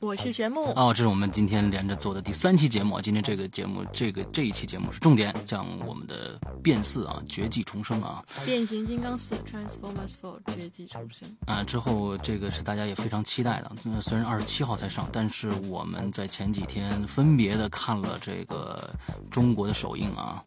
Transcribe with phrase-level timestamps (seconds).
[0.00, 3.00] 我是玄木哦，这是我们今天连着做的第三期节目。
[3.00, 11.64] 今天这个节目，这个这一期节目是重点讲我们的变四啊，绝迹重生啊，变形金刚四 Transformers Four 绝迹重生啊。
[11.64, 13.72] 之后这个是大家也非常期待的。
[13.82, 18.94] 那虽然二十七号才上，但是我们在前几天分别的看了这个
[19.32, 20.44] 中国的首映啊。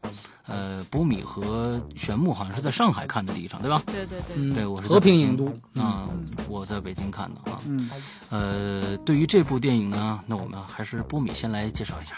[0.48, 3.81] 呃，波米和玄木好像是在上海看的第一场，对吧？
[3.86, 5.45] 对对对，对我是和平影都
[5.80, 6.09] 啊，
[6.50, 7.62] 我在北京看的啊。
[7.68, 7.90] 嗯，
[8.30, 9.41] 呃，对于这。
[9.41, 12.13] 这部电影呢，那我们还是波米先来介绍一下。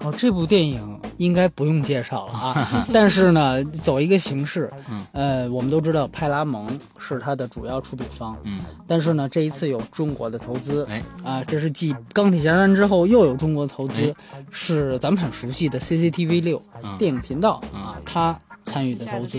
[0.00, 2.86] 哦，这部电影应该不用介绍了啊。
[2.92, 14.14] 但是呢，走一个形式，嗯，呃，我们都知道派拉蒙是它的主要出品方，嗯，但是呢，这一次有中国的投资，哎，啊，这是继钢铁侠三之后又有中国投资，
[14.50, 16.60] 是咱们很熟悉的 CCTV 六
[16.98, 19.38] 电影频道啊，他参与的投资，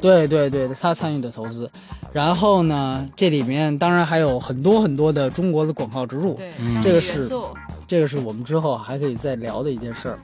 [0.00, 1.70] 对对对，他参与的投资。
[2.12, 6.50] 然后呢，这里面当然还有很多很多的中国的广告植入，对，
[6.82, 7.30] 这个是，
[7.86, 10.18] 这个是我们之后还可以再聊的一件事儿。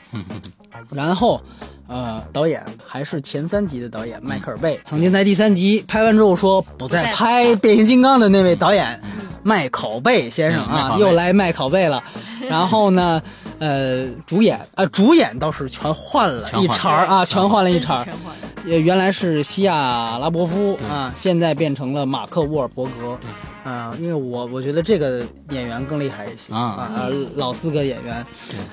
[0.91, 1.41] 然后，
[1.87, 9.01] 呃，导演还是前三集的导演迈克尔贝，曾经在第三集拍完之后说不再拍变形金刚的那位导演
[9.43, 12.03] 麦考贝先生啊，又来麦考贝了。
[12.49, 13.23] 然后呢，
[13.65, 17.71] 呃，主演啊，主演倒是全换了一茬啊，全换了。
[17.71, 18.05] 一茬。
[18.67, 23.19] 也原来是西亚拉伯夫啊，现在变成了马克沃尔伯格。
[23.65, 28.25] 啊，因为我我觉得这个演员更厉害一些啊，老四个演员。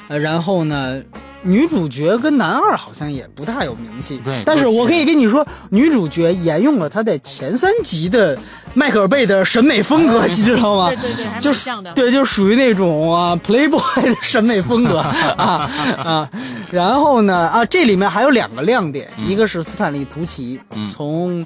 [0.10, 1.02] 呃，然后呢，
[1.42, 4.20] 女主角跟男二好像也不大有名气。
[4.24, 8.38] 对，但是我可以跟你说，女主角沿用了她在前三集的
[8.74, 10.90] 迈克尔贝的审美风格，你知道吗？
[10.90, 15.00] 对对对，就是对，就属于那种啊，Playboy 的审美风格
[15.38, 16.30] 啊啊。
[16.70, 20.60] 然后呢，啊，这里面还有两个亮点，一个是斯坦利·图奇，
[20.92, 21.46] 从。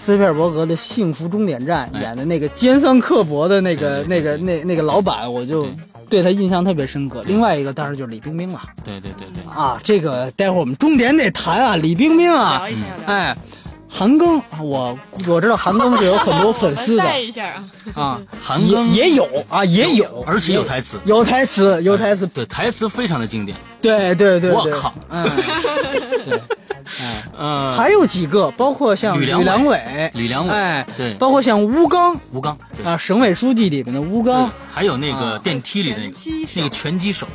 [0.00, 5.68] 斯皮尔伯格的《幸福终点站》演的那个尖酸刻薄的那个、那个、那那个老板，我就
[6.08, 7.22] 对他印象特别深刻。
[7.26, 8.60] 另外一个当然就是李冰冰了。
[8.82, 9.44] 对对对对。
[9.52, 12.66] 啊，这个待会儿我们重点得谈啊，李冰冰啊。
[13.04, 13.36] 哎，
[13.86, 17.04] 韩庚，我我知道韩庚是有很多粉丝的。
[17.20, 17.70] 一下啊。
[17.94, 22.26] 啊， 韩庚也有啊，也有，而且有台词，有台词，有台词。
[22.28, 23.54] 对，台词非常的经典。
[23.82, 24.50] 对对对。
[24.50, 24.94] 我靠。
[25.10, 25.28] 嗯。
[26.24, 26.40] 对。
[27.38, 36.14] 嗯，还有几个，包括像吕良伟、吕良伟，哎，对，包括像吴刚，吴刚啊，省委书记里面的吴刚，还有那个电梯里的那个
[36.56, 37.26] 那个拳击手，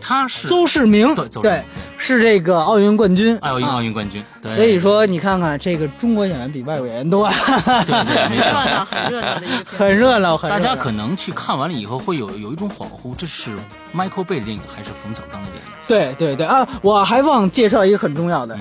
[0.00, 1.62] 他是邹市明，对对，
[1.96, 4.22] 是这个奥运冠军，奥运奥运冠军。
[4.54, 13.50] 所以说，你看看这个中国演员比外国演员多，对对，没错，很热闹的一个，很热闹，很大家可能去看完了以后会有有一种恍惚，这是
[13.94, 15.62] Michael Bay 的电影还是冯小刚的电影？
[15.86, 18.58] 对对对啊，我还忘介绍一个很重要的。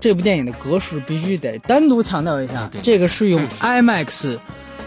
[0.00, 4.38] 这部电影的格式必须得单独强调一下，这个是用 IMAX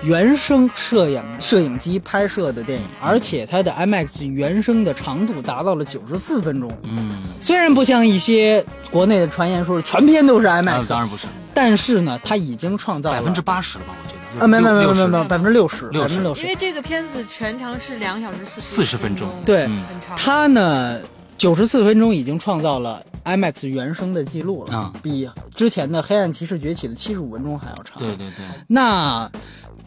[0.03, 6.71] 原声摄影摄影机拍摄的电影，而且它的 IMAX 原声的长度达到了九十四分钟。
[6.83, 13.93] 嗯，虽然不像一些国内的传言说是全片都是 IMAX，当然不是，但是呢，它已经创造百分之八十了吧？
[14.03, 20.17] 我觉得啊，没没没没没百分之六十，百分之六十，因为这个片子全长是两小时四四十分钟，对，很长。
[20.17, 20.99] 它呢，
[21.41, 23.03] 九十四分钟已经创造了。
[23.25, 27.97] IMAX 原声的记录了啊，比之前的《黑暗骑士崛起》的七十五分钟还要长。
[27.97, 29.27] 对对对，那。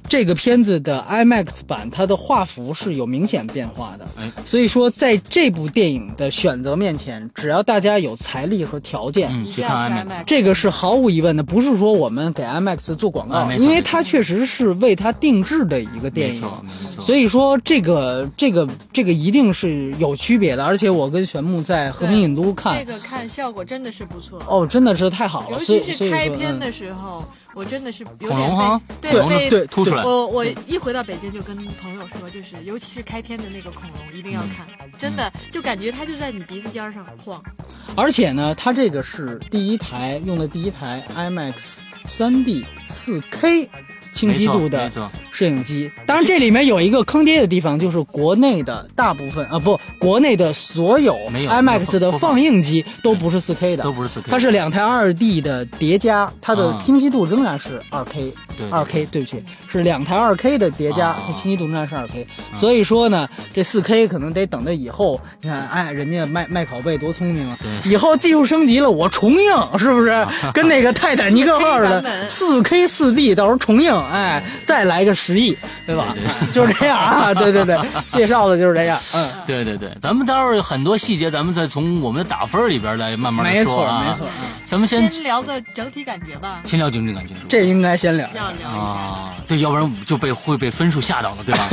[0.09, 4.07] 这个片子的 IMAX 版，它的画幅是有明显变化的。
[4.17, 11.43] 哎，所以说在这部电影的选择面前，只要大家有财力和条件，去看 IMAX，这个是毫无疑问的。
[11.43, 16.35] 不是说我们给 IMAX 做广告，因为它确实是为它定制的一个电影。
[16.35, 17.05] 没错，没错。
[17.05, 20.65] 所以说这个这个这个一定是有区别的。
[20.65, 24.41] 而且我跟玄木在和平影都看，这个看效果真的是不错。
[24.49, 27.25] 哦，真的是太好了，尤其是开篇的时候。
[27.55, 30.03] 我真的是有点哈，对对凸出来。
[30.05, 34.67] 我我一回到北京就跟朋友说，就是尤其是开篇的那个恐龙一定要看，
[34.99, 37.43] 真的就感觉它就在你鼻子尖上晃。
[37.97, 43.69] 而且呢，它这个是第一台用的第一台 IMAX 3D 4K
[44.15, 44.91] 清晰度的，
[45.31, 45.91] 摄影机。
[46.07, 52.35] 当然，这里面有一个坑爹的地方，就是国内的大部分啊，不，国内的所有 IMAX 的放。
[52.35, 58.33] 放映机都不是 4K 的，都不是 4K 它是两台 2D 的叠加，它的啊清晰度仍然是 2K。
[58.57, 59.23] 对二 K，对。
[59.23, 61.23] 不起，是两台 2K 的叠加，啊。
[61.27, 67.57] 它清晰度仍然是 2K 所以说呢，这 4K 可能得等到以后，你看，哎，人家麦麦考贝多聪明啊！
[67.63, 67.91] 对。
[67.93, 70.27] 以后技术升级了，我重映是不是？
[70.53, 75.57] 跟那个泰坦尼克号的 4K 4D 到时候重映，哎，再来个十亿，
[75.87, 76.15] 对吧？
[76.15, 77.79] 对就是这样啊，对对对，
[78.09, 84.05] 介绍的就是这样，嗯，对对对，咱们待会儿很多细节，咱们再从我们的打分里边来慢慢没错的说啊。
[84.07, 87.35] 没错，嗯咱们先先聊个整体感觉吧，先聊整体感觉？
[87.49, 88.29] 这应该先聊。
[88.35, 88.69] 要聊一下。
[88.69, 91.69] 啊，对，要不然就被会被分数吓到了，对吧？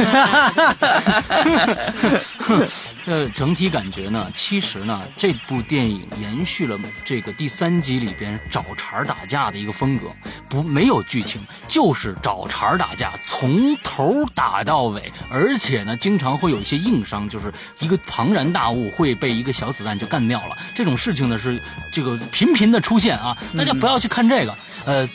[3.06, 10.12] 呃，整体感觉呢，其实呢，这部电影延续了这个第三集里边找茬打架的一个风格，
[10.48, 25.10] 不没有剧情，就是找茬儿打架，从头打到尾，而且呢，经常会有一些硬伤，就是一个庞然大物会被一个小子弹就干掉了，这种事情呢是这个频频的出现啊，大家不要去看这个，呃。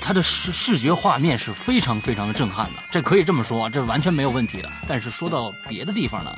[0.00, 4.68] 它的视视觉画面是非常非常的震撼的，这可以这么说，这完全没有问题的。
[4.88, 6.34] 但是说到别的地方呢，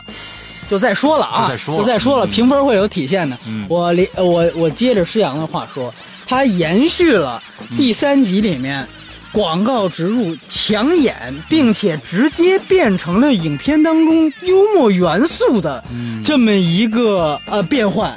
[0.69, 3.39] 就再说了啊，就再说了就再说了，嗯评分会有体现的。
[3.47, 5.95] 嗯我连呃我我接着施阳的话说，
[6.27, 7.43] 它延续了
[7.79, 8.87] 第三集里面
[9.35, 18.15] 广告植入抢眼，并且直接变成了影片当中幽默元素的嗯这么一个呃变换。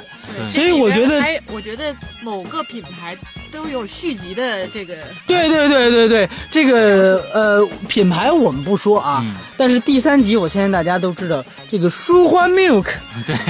[0.48, 1.92] 所以我觉得还，我觉得
[2.22, 3.16] 某个品牌
[3.50, 4.94] 都有续集的这个，
[5.26, 12.86] 对对对对对，这个呃品牌我们不说啊，嗯但是第三集我相信大家都知道，这个舒欢 milk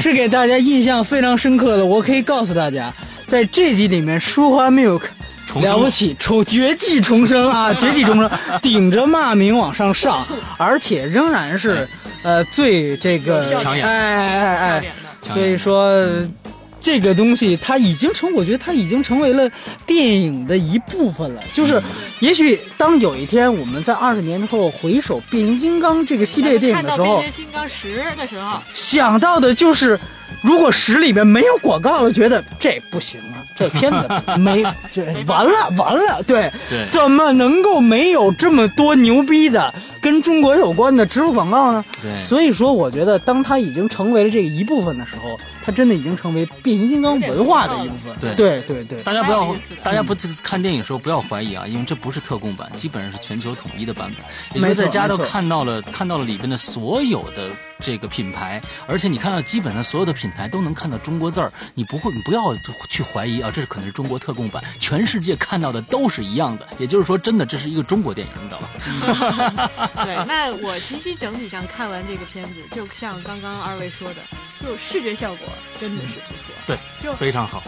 [0.01, 1.85] 是给大家印象非常深刻的。
[1.85, 2.95] 我可以告诉大家，
[3.27, 5.03] 在这集里面，舒欢 milk
[5.57, 8.31] 了不起，重绝技重生啊，绝技重生，
[8.61, 10.25] 顶着骂名往上上，
[10.57, 11.89] 而且仍然是
[12.23, 14.85] 呃最这个抢眼哎哎哎哎
[15.23, 16.01] 所以说，
[16.81, 19.51] 这个东西它已经成，我觉得它已经成为了
[19.85, 21.43] 电影的一部分了。
[21.53, 21.83] 就是，
[22.21, 29.99] 也许当有一天我们在二十年之后回首《变形金刚》这个系列电影看到的时候变，形金刚十的时候，想到的就是，
[30.41, 34.09] 如果十里面没有广告了，觉得这不行啊，这片子
[34.39, 41.85] 没这完了完了，对，对怎么能够没有这么多牛逼的跟中国有关的植入广告呢？
[42.03, 48.17] 对所以说，我觉得当它已经成为了这一部分的时候，它真的已经成为变形金刚文化的一部分。
[48.21, 54.17] 对对对对大家不要大家不这个看电影的时候不要怀疑啊，因为这不是特供版，基本上是全球统一的版本。
[54.55, 57.51] 也就是没错在家都看到了看到了里边的所有的
[57.81, 62.55] 这个品牌，而且你看到基本上所有的品牌都能看到中国字儿，你不会你不要
[62.89, 66.67] 去怀疑啊，这是可能是中国特供版，全世界看到的都是一样的。
[66.79, 69.88] 也就是说，真的这是一个中国电影，你知道吧？
[70.05, 74.23] 对，那我其实整体上看完这个片子，就像刚刚二位说的，
[74.61, 75.49] 就视觉效果
[75.81, 76.55] 真的是不错。
[76.67, 77.63] 对，就非常好，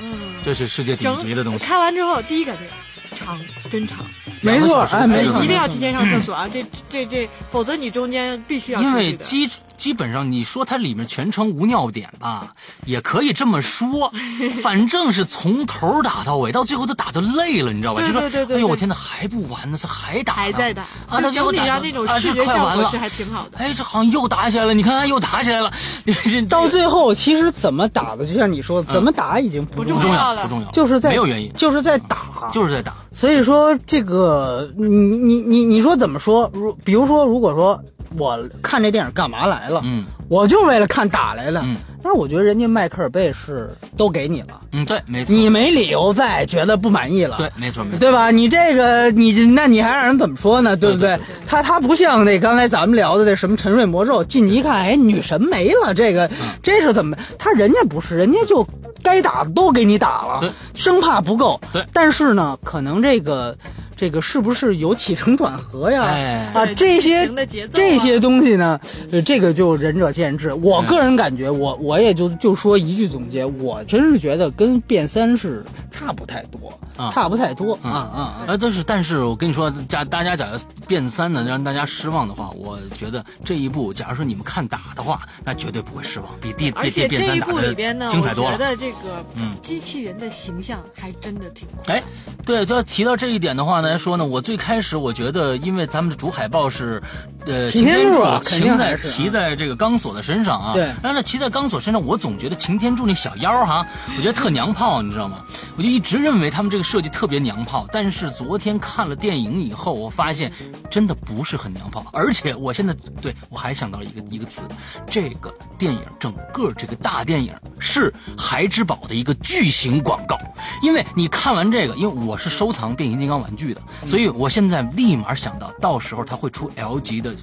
[0.00, 1.64] 嗯，这是世界顶级的东西。
[1.64, 4.06] 看完之后，第一感觉长，真长，
[4.40, 5.04] 没错，哎，
[5.42, 6.48] 一定要提前上厕所啊！
[6.52, 8.94] 这这这，否则你中间必须要因。
[8.94, 12.52] 为基基本上你说它里面全程无尿点吧，
[12.84, 14.12] 也可以这么说，
[14.60, 18.02] 反正是从头打到尾，到最后都打的累了，你知道吧？
[18.02, 20.40] 对就说对对对对哎呦我天呐，还不完呢，这还打呢？
[20.40, 23.58] 还在打，啊，就他整体上那种视觉效果是还挺好的。
[23.58, 25.72] 哎，这好像又打起来了，你看看又打起来了，
[26.50, 30.42] 到最后其实怎么打的，就像你说，怎么打已经不不重要，不重要，了。
[30.42, 32.94] 不重要，就是在没有原因，就是在打，就是在打。
[33.14, 36.50] 所以说这个，你你你你说怎么说？
[36.52, 37.80] 如比如说，如果说
[38.16, 39.80] 我看这电影干嘛来了？
[39.84, 41.62] 嗯我就为了看打来了。
[41.64, 47.36] 嗯那我觉得人家迈克尔贝是都给你了，嗯，对，没错，你没理由再觉得不满意了。
[47.38, 48.30] 对，没错，没错，对吧？
[48.30, 50.76] 你这个你那你还让人怎么说呢？
[50.76, 57.16] 对不对对他他不像那刚才咱们聊的那什么沉睡魔咒，进去一看，哎，女神没了，这个、嗯这是怎么？
[57.36, 58.66] 他人家不是，人家就
[59.02, 61.60] 该打的都给你打了对，生怕不够。
[61.72, 63.54] 对但是呢，可能这个
[63.98, 66.04] 这个是不是有起承转合呀？
[66.04, 67.28] 哎啊，这些
[67.72, 68.78] 这些东西呢，
[69.10, 70.54] 呃这个就仁者见智。
[70.54, 78.20] 我个人感觉，我我也就就说一句总结，我真是觉得跟变三是差不太多，啊差不太多啊嗯啊啊！
[78.46, 88.52] 啊，但是但是我跟你说，假大家假如变三呢，让大家失望的话，我觉得这一部，假如说你们看打的话，那绝对不会失望，比第而比且这一部变三打的里边呢，我精彩多了。
[88.52, 92.00] 我觉得这个嗯机器人的形象还真的挺哎，
[92.44, 97.02] 对，就要提到这一点的话呢，来说呢，我最开始我觉得，因为咱们的主海报是，
[97.46, 100.72] 呃，擎天柱啊擎在骑在这个钢索的身上啊。
[100.72, 105.42] 对但是骑在钢索身上，我总觉得擎天柱那小腰哈，我觉得特娘炮，你知道吗？
[105.76, 107.86] 我就一直认为他们这个设计特别娘炮。
[107.90, 110.52] 但是昨天看了电影以后，我发现
[110.90, 114.62] 真的不是很娘炮，而且我现在对我还想到了一个一个词，
[115.08, 120.38] 这个电影整个这个大电影是孩之宝的一个巨型广告。
[120.82, 127.34] 因为你看完这个，因为我是收藏变形金刚玩具的，所以我现在立马想到，到时候它会出 L 级的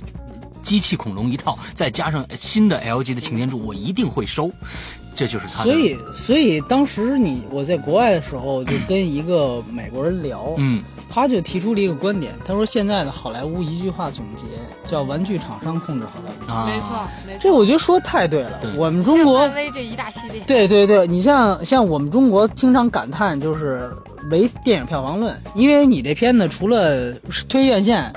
[0.62, 4.52] 机器恐龙一套，再加上新的 L 级的擎天柱，我一定会收。
[5.16, 5.64] 这就是他。
[5.64, 14.44] 所以，所以当时你我在国外的时候，就跟一个美国人聊，嗯他就提出了一个观点，他说现在的好莱坞一句话总结
[14.90, 16.90] 叫“玩具厂商控制好莱坞啊，没错，
[17.26, 17.40] 没”，错。
[17.40, 18.76] 这我觉得说太对了对。
[18.76, 23.96] 我们中国像漫威这一大系列，对对对，你像像我们中国经常感叹就是
[24.30, 27.12] 唯电影票房论，因为你这片子除了
[27.48, 28.12] 推院线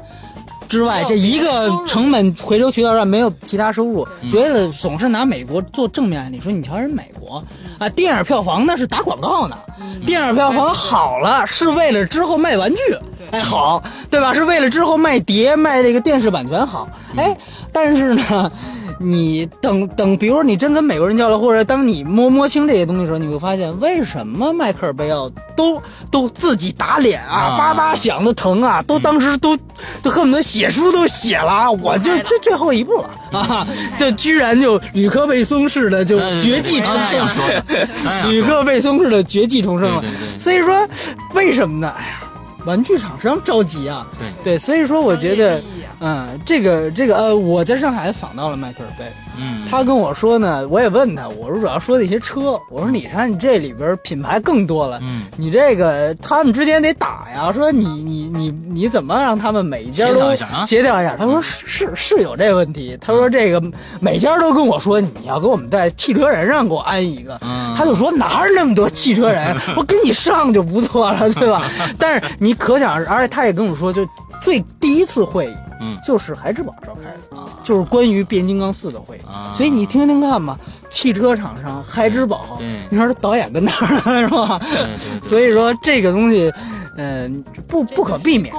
[0.69, 7.43] 之外，这一个成本回收渠道上没有其他收入，觉得总是拿美国做正面案例，说你瞧人美国
[7.79, 9.57] 啊，电影票房那是打广告呢，
[10.07, 12.81] 电影票房好了是为了之后卖玩具，
[13.31, 14.35] 哎好，对吧？
[14.35, 17.37] 是为了之后卖碟卖这个电视版权好，哎，
[17.73, 18.53] 但是呢。
[18.99, 27.57] 你等等，比如说你真跟美国人交流，或者当你摸摸清这些东西的时候，你会发现为什么迈克尔贝奥都都自己打脸啊，啊。
[27.57, 29.57] 叭叭响的疼啊，都当时都
[30.03, 33.11] 都恨不得写书都写了啊，我就这最后一步了。
[33.39, 33.67] 啊，
[33.99, 40.03] 这居然就吕克贝松式的就哎绝迹重生说的，刚才想吕克贝松式的绝迹重生了。
[40.39, 40.89] 所以说，
[41.35, 41.93] 为什么呢？
[41.97, 42.21] 哎呀，
[42.65, 44.07] 玩具厂商着急啊。
[44.19, 44.29] 对。
[44.43, 45.63] 对，所以说我觉得
[46.01, 49.05] 嗯，这个这个呃，我在上海访到了迈克尔贝，
[49.41, 55.25] 嗯，他跟我说呢，我也问他，我说主要说那些车，我说你看你这里边品牌更多了，嗯。
[55.37, 60.67] 你这个他们之间得打呀，说你你你你怎么让他们每一家协都调一下啊？
[60.67, 61.17] 协调一下？
[61.17, 63.63] 他说是是是有这问题，他说这个
[64.01, 71.63] 每家都跟我说你要给我们在汽车人上给我安一个，嗯他就说哪儿那么多汽车人， 我跟你上就不错了， 对吧？
[71.97, 74.05] 但是你可想而知，而且他也跟我说，就
[74.43, 77.41] 最第一次会议，嗯就是孩之宝召开的。
[77.41, 80.59] 啊就是关于变形金刚四的会议，啊所以你听听看吧，
[80.91, 82.59] 汽车厂商孩之宝，
[82.91, 84.59] 你说导演跟那儿呢 是吧？
[84.63, 86.51] 对对对所以说这个东西，
[86.97, 88.53] 嗯、不不可避免，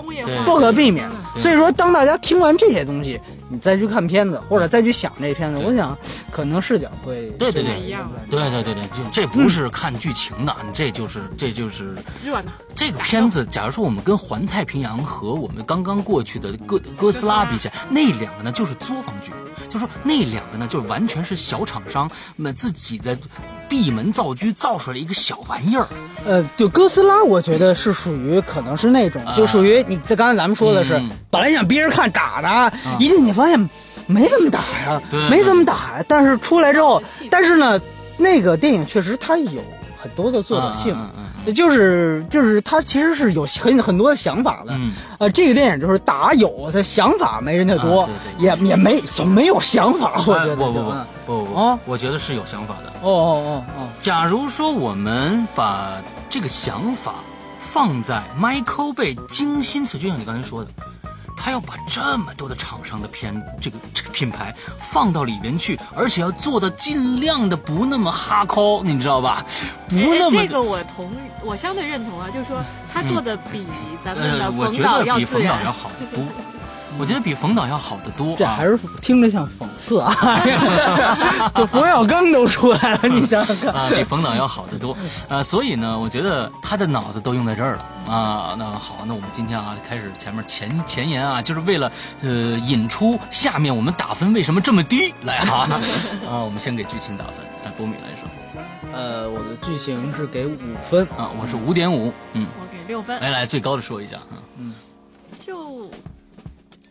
[0.45, 1.09] 不可避免。
[1.37, 5.97] 所以说，当大家听完这些东西，你再去看片子，或者再去想这片子，我想
[6.31, 7.73] 可能视角会对对对。
[7.73, 19.31] 不一样对对对对，就这不是看剧情的，这就是这就是热闹，这个片子，假如说我们跟《环太平洋》和我们刚刚过去的哥哥斯拉比起来，那两个呢就是作坊剧，
[19.67, 23.17] 就说那两个呢就完全是小厂商们自己的
[23.69, 25.87] 闭门造车造出来一个小玩意儿。
[26.25, 30.99] 呃，就哥斯拉，我觉得是属于可能是那种，就属于你在刚才咱们说的是，
[31.29, 33.69] 本来想憋着看打的，一进去发现
[34.07, 37.79] 没怎么打呀对，没怎么打呀，但是出来之后，但是呢，
[38.17, 39.61] 那个电影确实它有
[40.01, 40.97] 很多的作者性。
[41.53, 44.93] 就是就是他其实是有很很多的想法的，嗯。
[45.17, 51.79] 呃，这个电影就是打有他想法没人家多，啊对也也没就没有想法，我觉得啊不不不就嗯不不啊？
[51.85, 52.89] 我觉得是有想法的。
[53.01, 57.15] 哦哦哦哦，假如说我们把这个想法
[57.59, 60.69] 放在 Michael Bay 精心就像你刚才说的，
[61.41, 69.45] 他要把这么多的厂商的片这个这个品牌放到里边去，而且要做的尽量的不那么哈抠，你知道吧？
[69.87, 71.09] 不哎那么这个我同
[71.41, 72.61] 我相对认同啊，就是说
[72.93, 73.65] 他做的比
[74.03, 75.71] 咱们的呃，我冯导觉得比要自然冯导要。
[75.71, 76.25] 好得多。
[76.97, 78.65] 我觉得比冯导要好得多啊这还！
[78.65, 80.13] 是听着像讽刺啊！
[81.55, 83.73] 这冯小刚都出来了，你想想看。
[83.73, 88.55] 啊，比冯导要好得多，啊，所以呢，我觉得他的脑子都用在这儿了啊。
[88.57, 91.91] 那好，那我们今天啊，开始前面前前言啊，就是为了
[92.21, 95.69] 呃引出下面我们打分为什么这么低来啊
[96.27, 104.73] 啊，我们先给剧情打分，那波米来说呃，我的剧情是给五分，啊，我是五点五，嗯，我给六分，来来最高的说一下啊，嗯
[105.39, 105.89] 就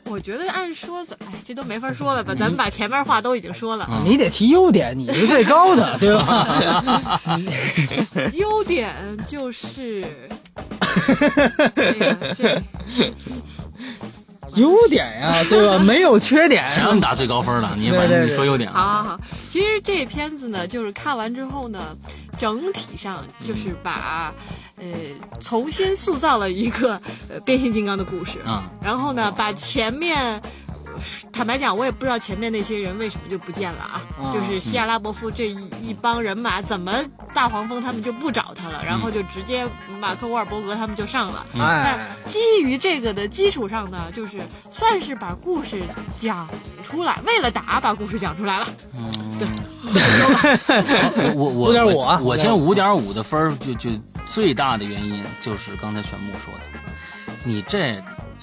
[0.08, 2.34] 我觉得按说怎，哎，这都没法说了吧？
[2.34, 7.20] 咱们把前面话都已经说了，嗯你得提优点，你是最高的， 对吧？
[8.32, 8.94] 优点
[9.26, 10.04] 就是
[11.74, 12.60] 那个这
[14.54, 15.78] 优点呀，对吧？
[15.78, 16.66] 没有缺点。
[16.68, 17.76] 谁让你打最高分了？
[17.78, 21.96] 你反正你说优点好好好，其实这片子呢，就是看完之后呢，
[22.38, 24.32] 整体上就是把，
[24.76, 24.86] 呃，
[25.40, 30.40] 重新塑造了一个呃变形金刚的故事，啊，然后呢，把前面
[31.32, 34.02] 坦白讲，我也不知道前面那些人为什么就不见了啊。
[34.20, 36.92] 啊就是西亚拉伯夫这一一帮人马，怎么
[37.32, 39.66] 大黄蜂他们就不找他了，然后就直接
[40.00, 41.46] 马克沃尔伯格他们就上了。
[41.54, 44.40] 哎，那基于这个的基础上呢，就是
[44.70, 45.82] 算是把故事
[46.18, 46.48] 讲
[46.84, 48.68] 出来，为了打把故事讲出来了。
[48.94, 49.46] 嗯，对，
[51.34, 52.36] 我我我5.5啊我我。
[52.36, 53.90] 现在五点五的分儿就就
[54.28, 56.60] 最大的原因就是刚才玄木说的，
[57.44, 57.94] 你这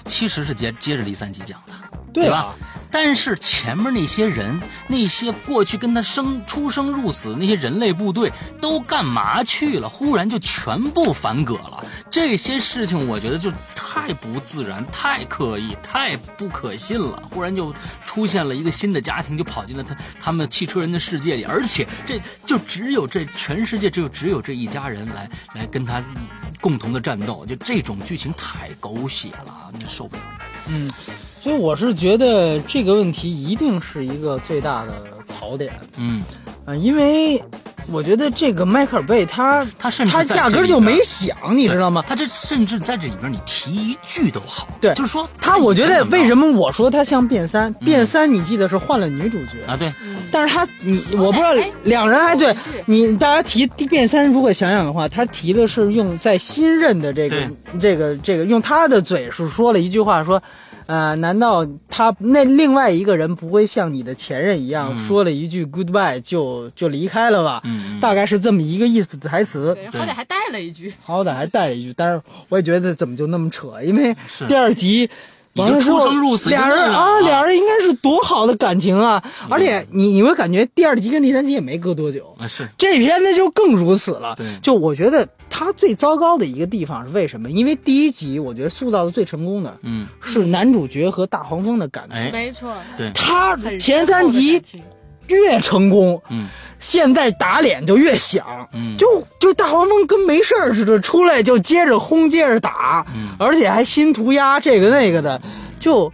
[0.04, 1.74] 其实是接接着第三集讲的，
[2.12, 2.54] 对吧？
[2.98, 9.86] 但是前面那些人，那些过去跟他生出生入死那些人类部队都干嘛去了？
[9.86, 11.84] 忽然就全部反戈了。
[12.10, 17.22] 这些事情我觉得就太不自然、太刻意、太不可信了。
[17.30, 17.70] 忽然就
[18.06, 26.02] 出现了一个新的家庭，就跑进了他他们汽车人的世界里，而且这就只有这全世界只有只有这一家人来来跟他
[26.62, 30.22] 共同的战斗，就这种剧情太狗血了，那受不了。
[30.68, 30.90] 嗯，
[31.46, 34.92] 所以我是觉得这个问题一定是一个最大的
[35.24, 36.20] 槽点嗯，
[36.64, 37.40] 啊、因为
[37.92, 42.02] 我觉得这个迈克尔贝他他甚至他压根儿就没想，你知道吗？
[42.04, 47.72] 他这甚至在这里边你提一句都好，对就是说他，我觉得为什么么我说他像变三？
[47.74, 49.76] 变三你记得是换了女主角啊？
[49.76, 52.52] 对，嗯，但是他你我不知道哎两人还对
[52.86, 57.36] 你大家提变三，如果想想的话，他提的是用在新任的这个
[57.78, 60.42] 这个这个用他的嘴是说了一句话说。
[60.86, 67.62] 呃，难道他那另外一个人不会像你的前任一样、嗯说了一句 goodbye 就就离开了吧？
[68.00, 70.92] 大概是这么一个意思的台词，对，好歹还带了一句。
[71.02, 73.80] 好歹还带了一句，但是我也觉得怎么就那么扯？
[73.82, 74.14] 因为
[74.48, 75.08] 第二集
[75.56, 79.22] 完了之后出生入死俩人啊，俩人应该是多好的感情啊！
[79.48, 84.34] 而且你你会感觉第二集跟第三集也没隔多久，啊是，这片子就更如此了。
[84.36, 87.50] 对就我觉得他最糟糕的一个地方是为什么？
[87.50, 94.60] 因为第一集我觉得塑造的最成功的嗯，是男主角和大黄蜂的感情，哎没错，对，他前三集
[95.28, 96.48] 越成功，嗯。
[96.78, 103.30] 现在打脸就越响，嗯，就就大黄蜂跟没事儿似的出来就接着轰接着打，嗯。
[103.38, 105.40] 而且还新涂鸦这个那个的，
[105.80, 106.12] 就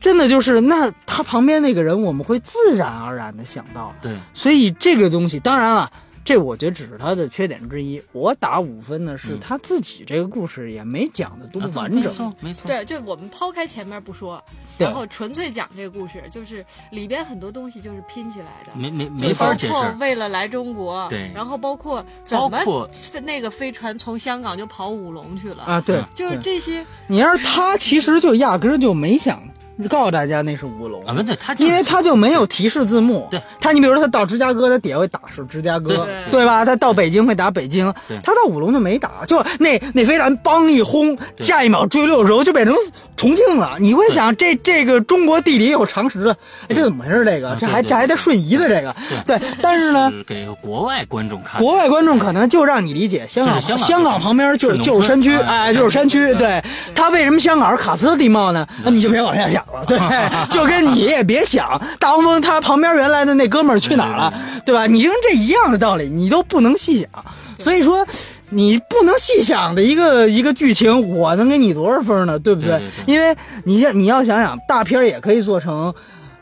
[0.00, 5.90] 真的就是那他旁边那个人我们会自然而然的想到，对，所以这个东西当然了。
[6.24, 8.00] 这我觉得只是他的缺点之一。
[8.12, 12.02] 我打五分呢，是嗯他自己这个故事也没讲的多啊完整。
[12.02, 14.42] 没错没错，对，就我们抛开前面不说，
[14.78, 18.72] 然后纯粹讲这个故事，就是里边很多东西就是拼起来的。
[18.78, 22.90] 没没没法解释包括，为了来中国，对然后包括怎么包括
[23.22, 29.42] 那个飞船从香港就跑五龙去了，啊，对，就是这些，你要是他，其实就压根儿就没想
[29.88, 33.26] 告诉大家那是乌龙啊，不对，他因为他就没有提示字幕。
[33.30, 36.64] 对，他你比如说他到芝加哥，他底下会打是芝加哥，对对吧？
[36.64, 42.74] 他到北京会打北京对，他到五龙就没打，就那那飞船梆一轰，下一秒追六的时候就变成
[43.20, 43.76] 重庆了。
[43.78, 46.34] 你会想这这个中国地理有常识的，
[46.68, 47.22] 哎，这怎么回事？
[47.22, 49.38] 这个啊这还这还得瞬移的这个，对。
[49.60, 56.28] 但是呢，给国外观众看，国外观众可能就让你理解香港，香港旁边就是就是山区，哎哎，就是山区。
[56.32, 58.66] 对对，他为什么香港是卡斯特地貌呢？
[58.82, 59.84] 那你就别往下想了。
[59.86, 59.98] 对，
[60.50, 64.32] 就跟你也别想大黄蜂他旁边原来的那哥们儿去哪儿了，
[64.64, 64.86] 对吧？
[64.86, 67.24] 你就跟这一样的道理，你都不能细想。
[67.58, 68.06] 所以说。
[68.50, 72.38] 你不能细想的一个一个剧情，我能给你多少分呢？
[72.38, 72.82] 对不对？
[73.06, 73.34] 因为
[73.64, 75.92] 你要你要想想，大片也可以做成，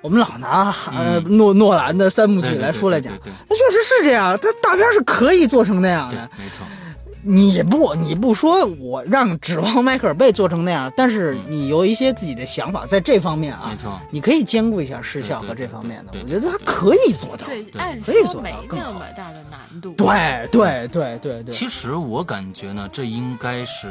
[0.01, 3.12] 我们老拿呃诺诺兰的三部曲来说来讲
[3.49, 6.64] 那确实是这样，它大片是可以做成那样的。，没错，
[7.22, 17.46] 你不你不说我让指望迈克尔贝做成那样，但是你有一些自己的想法，在这方面啊没，错，你可以兼顾一下视效和这方面的，我觉得它可以做到。
[17.46, 17.64] 对，
[18.00, 18.92] 可以做到说没更好。
[18.92, 19.92] 那么大的难度。
[19.94, 23.88] 对对对对对，其实我感觉呢，这应该是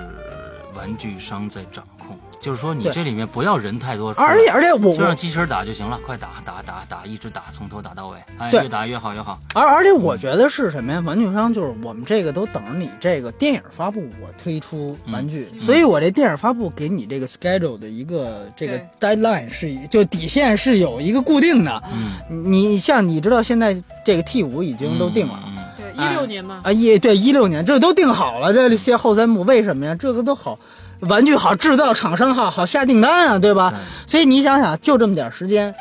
[0.76, 1.97] 玩具商在掌控，
[2.40, 9.40] 就是说你这里面不要人太多，而且而且我我就让机器人打就行了，快打打打打，一直打，从头打到尾，哎，对越打越好越好。
[9.54, 11.00] 而而且我觉得是什么呀？
[11.06, 21.84] 玩具商就是我们这个都等着你这个电影发布，我推出玩具，嗯所以我这电影发布给你这个 schedule 的一个这个 deadline 是就底线是有一个固定的。
[21.92, 25.40] 嗯，你你像你知道现在这个 T 五已经都定了。
[25.48, 29.96] 嗯，嗯对，哎一六年嘛，啊，一对一六年这都定好了，这些后三部为什么呀？
[29.96, 30.58] 这个都好，
[31.02, 33.74] 玩具好，制造厂商好，好下订单啊，对吧？
[34.06, 35.74] 所以你想想，就这么点时间，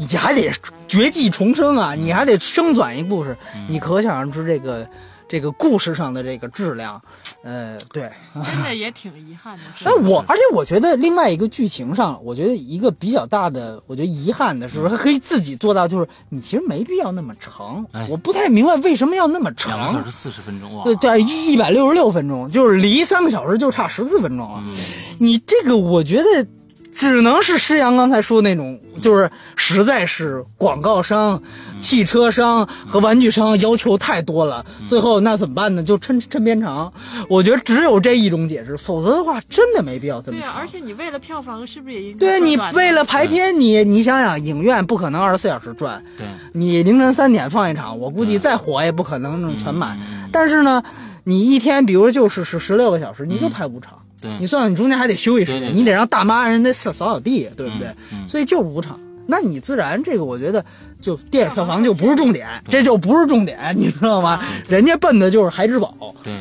[0.00, 0.50] 你还得
[0.88, 3.36] 绝技重生啊，你还得生转一故事，
[3.68, 4.86] 你可想而知这个
[5.28, 7.00] 这个故事上的这个质量，
[7.42, 8.10] 呃，对。
[8.34, 9.64] 真的也挺遗憾的。
[9.76, 18.06] 是那我，而且我觉得另外一个剧情上，我觉得一个比较大的，我觉得遗憾的是，它可以自己做到，就是你其实没必要那么长哎。
[18.10, 20.04] 我不太明白为什么要那么长两个小。
[20.04, 24.62] 时四十分钟，哇，对对，一一百六十六分钟，就是离三个小时就差十四分钟了。
[24.64, 24.74] 嗯，
[25.18, 26.46] 你这个，我觉得
[26.94, 31.42] 只能是施洋刚才说的那种，就是实在是广告商、
[31.80, 35.82] 汽车商和玩具商要求太多了，最后那怎么办呢？
[35.82, 36.92] 就抻抻边长。
[37.28, 49.98] 我觉得只有这一种解释，否则的话真的没必要这么对啊，而且你为了票房，是不是也应该对你为了排片，你你想想，影院不可能二十四小时转，对，你凌晨三点放一场，我估计再火也不可能能全满。
[50.00, 50.28] 嗯。
[50.30, 50.82] 但是呢，
[51.24, 53.98] 你一天，比如就是是十六个小时，你就拍五场。
[54.24, 57.88] 对你算算，你中间还得休息时间，你得让大妈人家扫扫扫地，对不对？
[57.88, 60.64] 嗯嗯所以就五场，那你自然这个我觉得
[61.00, 64.42] 就电影票房就不是重点，这就不是重点，你知道吗？
[64.68, 65.94] 人家奔的就是孩之宝，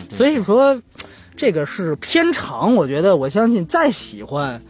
[0.10, 0.82] 所以说
[1.36, 2.76] 这个是偏长。
[2.76, 4.62] 我觉得我相信再喜欢。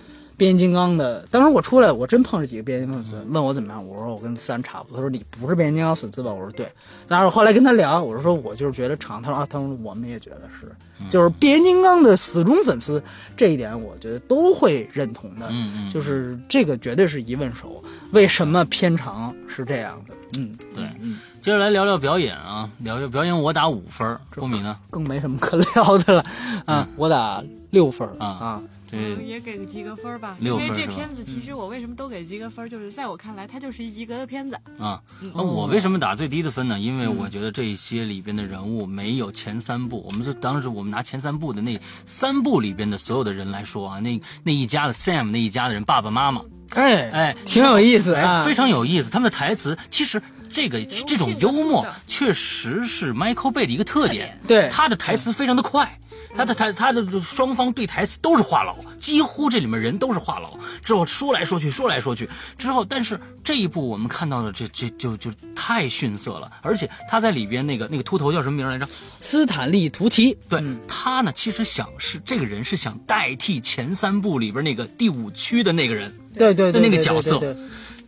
[0.44, 4.98] 变形金刚的，当时我出来，我真碰着几个变形金刚粉丝，问我怎么样，我说我跟三差不多。
[4.98, 6.34] 他说你不是变形金刚粉丝吧？
[6.34, 6.68] 我说对。
[7.08, 9.22] 然后我后来跟他聊，我说我就是觉得长。
[9.22, 10.70] 他说啊，他说我们也觉得是，
[11.10, 13.02] 就是变形金刚的死忠粉丝，
[13.38, 15.48] 这一点我觉得都会认同的。
[15.50, 20.14] 嗯嗯，就是这个绝对是疑问手，为什么偏长是这样的？
[20.38, 24.76] 嗯，对嗯，接着来聊聊表演啊，聊聊表演，我打五分儿，波米呢？
[24.90, 26.26] 更没什么可聊的了
[26.66, 28.62] 啊，我打六分儿啊啊，
[28.94, 30.38] 这嗯，也给个及格分儿吧。
[30.40, 34.56] 六因为这片子其实我为什么都给及格分儿，就是在我看来，它就是一及格的片子。
[34.78, 36.80] 啊，嗯那我为什么打最低的分呢？
[36.80, 46.42] 因为我觉得这一些里边的人物没有前三部，我们就当时我们拿前三部的那三部里边的所有的人来说啊，那那一家的 Sam 那一家的人，爸爸妈妈，
[46.76, 49.10] 哎哎，挺有意思非常有意思。
[49.10, 56.00] 他们的台词其实这个这种幽默确实是 Michael Bay 的一个特点，对他的台词非常的快。
[56.36, 60.58] 他的他，他的双方对台词都是话痨，几乎这里面人都是话痨。
[60.84, 68.88] 之后说来说去，说来说去，之后，但是这一部我们看到的这这就就太逊色了，而且他在里边那个那个秃头叫什么名来着？
[69.22, 77.56] 斯坦利·图奇，对、嗯他呢，其实想是这个人是想代替前三部里边那个第五区的那个人，对对对，那个对角色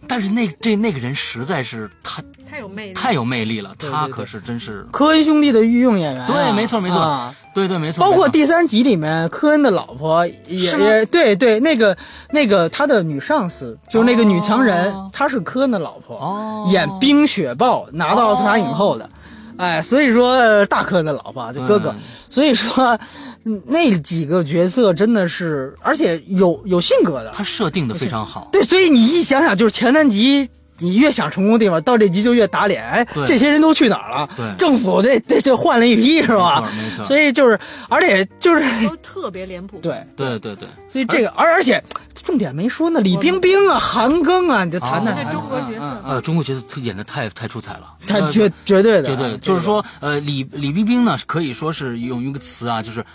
[0.08, 2.24] 但是那这那个人实在是他
[2.56, 7.36] 太有魅力，太有魅力了，他可是真是科恩兄弟的御用演员啊，对，没错没错，啊。
[7.54, 11.98] 对对没错，包括第三集里面，科恩的老婆也对对，那个
[12.32, 15.10] 那个他的女上司就是那个女强人，哦。
[15.12, 16.68] 她是科恩的老婆，哦。
[16.72, 19.10] 演《冰雪暴》拿到奥斯卡影后的，
[19.58, 22.00] 哎，所以说呃大科恩的老婆就哥哥，嗯。
[22.30, 22.98] 所以说
[23.44, 30.50] 嗯那几个角色真的是，而且有有性格的，他设定的非常好，对，所以你一想想，就是前三集。
[30.80, 32.84] 你越想成功的地方，到这集就越打脸。
[32.86, 34.30] 哎对，这些人都去哪儿了？
[34.36, 36.62] 对政府这这这换了一批是吧？
[36.62, 37.60] 没错没错所以就是，
[37.90, 39.80] 而且就是都特别脸谱。
[39.82, 41.82] 对，对对对，所以这个，而而且
[42.14, 53.06] 重点没说呢，李冰冰啊，韩庚啊，你就谈谈中国角色呃，中国角色他演的太太出彩了，他呃绝绝对的，绝对，就是说，呃，李李冰冰呢，可以说是用一个词啊，就是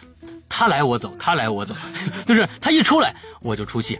[0.50, 1.74] 他来我走，他来我走，
[2.26, 3.98] 就是他一出来我就出戏，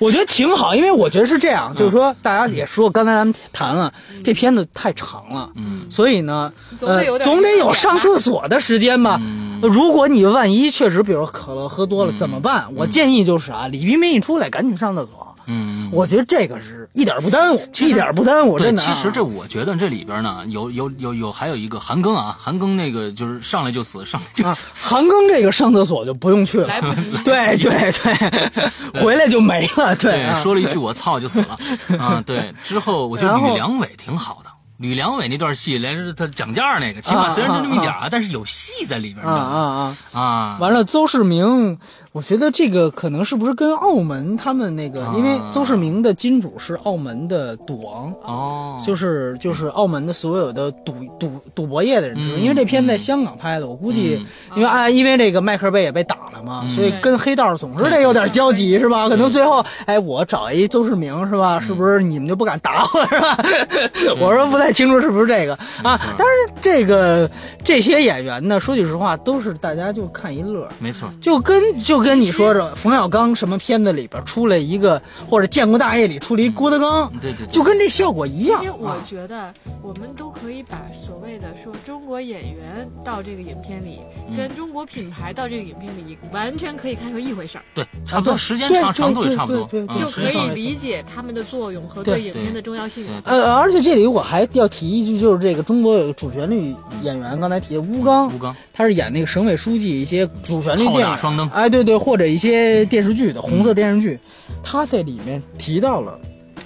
[0.00, 3.92] 我觉得挺好，因为我觉得是这样，就是说大家也说，刚才咱们谈了，
[4.24, 6.50] 这片子太长了，嗯，所以呢，
[6.80, 9.20] 呃总得有，上厕所的时间吧。
[9.60, 12.72] 如果你万一确实，比如可乐喝多了怎么办？
[12.76, 15.27] 我建议就是啊，李冰冰一出来赶紧上厕所。
[15.50, 18.94] 嗯，我觉得这个是一点不耽误，一点不耽误，对，真的啊。
[18.94, 29.96] 其实这我觉得这里边呢，有有有有还有一个韩庚啊，韩庚那个就是上来就死，上来就啊死，，韩庚这个上厕所就不用去了，来不及对对对， 回来就没了。
[29.96, 31.58] 对对，啊，说了一句我操就死了
[31.98, 34.50] 啊，对，之后我觉得吕良伟挺好的。
[34.78, 40.20] 吕良伟那段戏，连着他讲价那个，起码啊虽然就那么一点啊啊，但是有戏在里边啊啊啊！
[40.20, 40.58] 啊。
[40.60, 41.76] 完了，邹市明，
[42.12, 48.12] 我觉得这个可能是不是跟澳门他们那个，啊因为邹市明的金主是澳门的赌王。
[48.22, 59.08] 哦，就是就是澳门的所有的赌赌赌博业的人知道，嗯因为这片在香港拍的，我估计嗯因为啊，因为这个迈克尔贝也被打了嘛，嗯所以跟黑道总是得有点交集是吧？
[59.08, 61.58] 可能最后哎，我找一邹市明是吧？
[61.60, 63.38] 是不是你们就不敢打我是吧？
[64.20, 65.98] 我说不太清楚是不是这个啊？
[66.16, 67.30] 但是这个
[67.64, 70.68] 这些演员呢，说句实话，都是大家就看一乐。
[70.78, 78.72] 没错，就跟就跟你说着冯小刚什么片子里边出来一个，或者《建国大业》里出来一郭德纲，对对对就跟这效果一样其实。
[78.78, 89.66] 我啊觉得，我们都可以把所谓的说中国演员到这个影片里，嗯跟中国品牌到这个影片里，完全可以看成一回事儿，对，差不多时间长长度也对差不多。
[89.66, 93.04] 对，对嗯就可以理解他们的作用和对对影片的重要性。
[93.06, 101.48] 对呃，而且这里我还要提一句，就是这个中国有个主旋律演员，刚才提的吴刚，吴刚，他是演那个省委书记一些主旋律电影，双灯。
[101.50, 104.18] 哎，对对，或者一些电视剧的红色电视剧，
[104.62, 106.18] 他在里面提到了，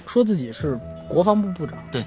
[0.05, 2.03] 说自己是国防部部长，对，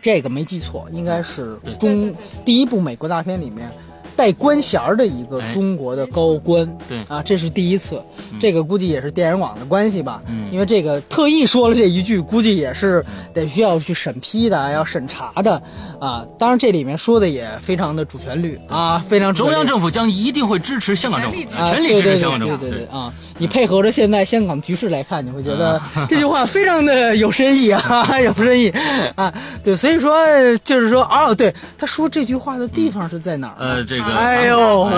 [0.00, 3.70] 这个没记错，应该是中第一部美国大片里面
[4.16, 6.66] 带官衔儿的一个哎中国的高官。
[6.88, 8.02] 对啊，这是第一次，
[8.32, 10.22] 嗯这个估计也是电影网的关系吧。
[10.28, 15.60] 嗯因为这个特意说了这一句，估计也是得需要去审批的，要审查的
[16.00, 16.24] 啊。
[16.38, 22.56] 当然，这里面说的也非常的主旋律啊，非常中央政府将一定会支持香港政府全力支，持啊，全力支持香港政府。
[22.56, 23.12] 对对对对啊！
[23.38, 28.72] 你配合着现在香港局势来看，你会觉得 这句话非常的有深意啊， 有深意
[29.14, 29.32] 啊。
[29.62, 30.16] 对，所以说
[30.64, 33.74] 就是说，哦，对，他说这句话的地方是在哪儿呢？
[33.74, 34.88] 呃，这个，哎呦，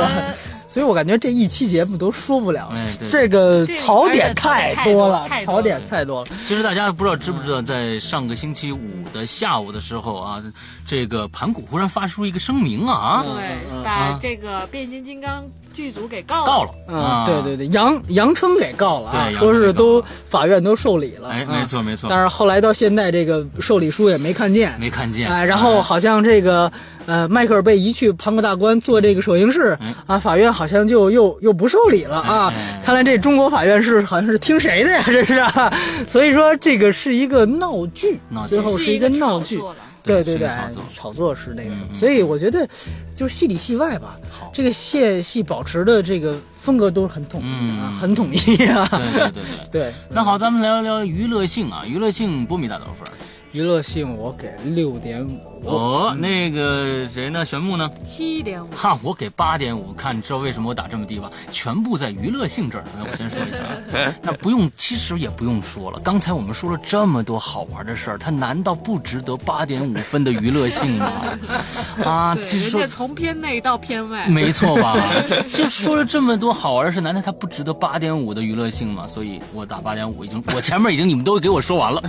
[0.69, 6.27] 所以我感觉这一期节目都说不了哎，对这个这个槽点太多了槽点太多了。
[6.47, 8.81] 其实大家不知道知不知道，在上个星期五
[9.13, 10.43] 的下午的时候啊，
[10.87, 14.19] 这个盘古忽然发出一个声明啊，对，嗯把啊。
[14.21, 16.47] 这个变形金刚剧组给告了。
[16.47, 21.59] 告了，嗯啊，，对对对，杨杨琛给告了啊，对说是都法院都受理了，哎，啊。
[21.59, 26.71] 没错没错，但是后来到现在，这个受理书也没看见，没看见，哎，然后好像这个
[27.07, 29.95] 呃，迈克尔贝一去盘古大观做这个首映式哎。
[30.07, 32.53] 啊，法院好像就又又不受理了啊。
[32.85, 35.01] 看来这中国法院是好像 是听谁的呀？
[35.07, 35.73] 这是啊，
[36.09, 39.61] 所以说这个是一个闹剧闹，剧最后是一个闹剧。
[40.03, 42.67] 对对对炒作，炒作是那个所以我觉得
[43.15, 48.89] 就是戏里戏外吧，好，这个戏戏保持的这个风格都是很统一很统一啊。
[48.91, 49.69] 对对对对。
[49.71, 53.05] 对，那好，咱们聊一聊娱乐性啊，娱乐性波米打多少分？
[53.53, 55.39] 娱乐性我给六点五。
[55.65, 57.45] 哦，那个谁呢？
[57.45, 57.91] 玄木呢？
[58.07, 61.29] 七点五，哈，我给八点五，看你知道为什么我打这么低吧？
[61.51, 62.85] 全部在娱乐性这儿。
[62.97, 63.59] 那我先说一下，
[63.99, 65.99] 啊， 那不用，其实也不用说了。
[65.99, 71.13] 刚才我们说了这么多好玩的事儿，它难道不值得八点五分的娱乐性吗？
[72.05, 74.97] 啊，对，其实说人家从片内到片外，没错吧？
[75.51, 79.09] 就说了这么多好玩的事，难道它不值得八点五的娱乐性吗？
[79.09, 82.01] 所以我打八点五，已经我前面已经你们都给我说完了。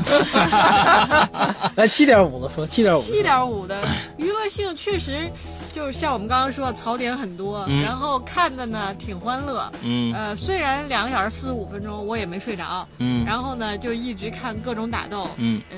[1.75, 3.01] 来七点五的说，七点五。
[3.01, 3.87] 七点五的
[4.17, 5.29] 娱乐性确实，
[5.73, 9.71] 就是像我们刚刚说的槽点很多，嗯然后看的呢挺欢乐。
[9.81, 15.77] 嗯呃，虽然两个小时四十五分钟我也没睡着，嗯然后呢就一直看各种打斗，嗯呃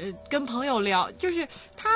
[0.00, 1.88] 呃跟朋友聊，就是他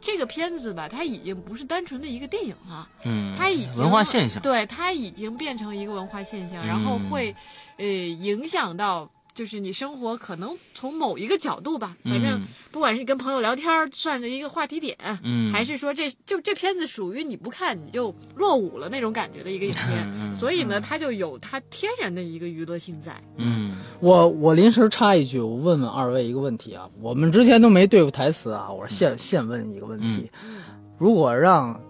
[0.00, 4.42] 这个片子吧，它已经不是单纯的一个电影了，嗯，它已经文化现象。
[4.42, 7.34] 对，它已经变成一个文化现象，然后嗯会
[7.76, 9.08] 呃影响到。
[9.38, 12.42] 就是你生活可能从某一个角度吧，反正嗯。
[12.72, 15.52] 不管是你跟朋友聊天儿算着一个话题点，嗯。
[15.52, 23.14] 还是说这就这片子属于你不看你就落伍了那种感觉的一个影片，所以呢，它就有它天然的一个娱乐性在。
[23.36, 23.76] 嗯。
[24.00, 30.28] 我我临时插一句，我问问二位一个问题啊，我们之前都没对付台词啊，我现现问一个问题，
[30.98, 31.80] 如果让，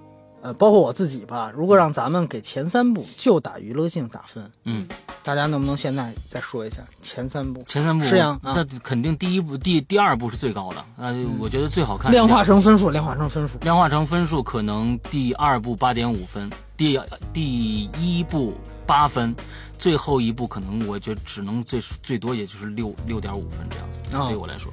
[0.48, 4.88] 呃，包括我自己吧，如果让咱们给前三部就打娱乐性打分，嗯，
[5.22, 7.62] 大家能不能现在再说一下前三部？
[7.64, 10.82] 前三部是呀啊那肯定第一部、第第二部是最高的。
[10.96, 12.10] 那我觉得最好看。
[12.10, 13.58] 量化成分数，量化成分数。
[13.58, 16.98] 量化成分数，可能第二部八点五分，第
[17.34, 18.54] 第一部
[18.86, 19.36] 八分，
[19.78, 24.72] 最后一部可能我觉得只能最最多也就是六六点五分这样对我来说，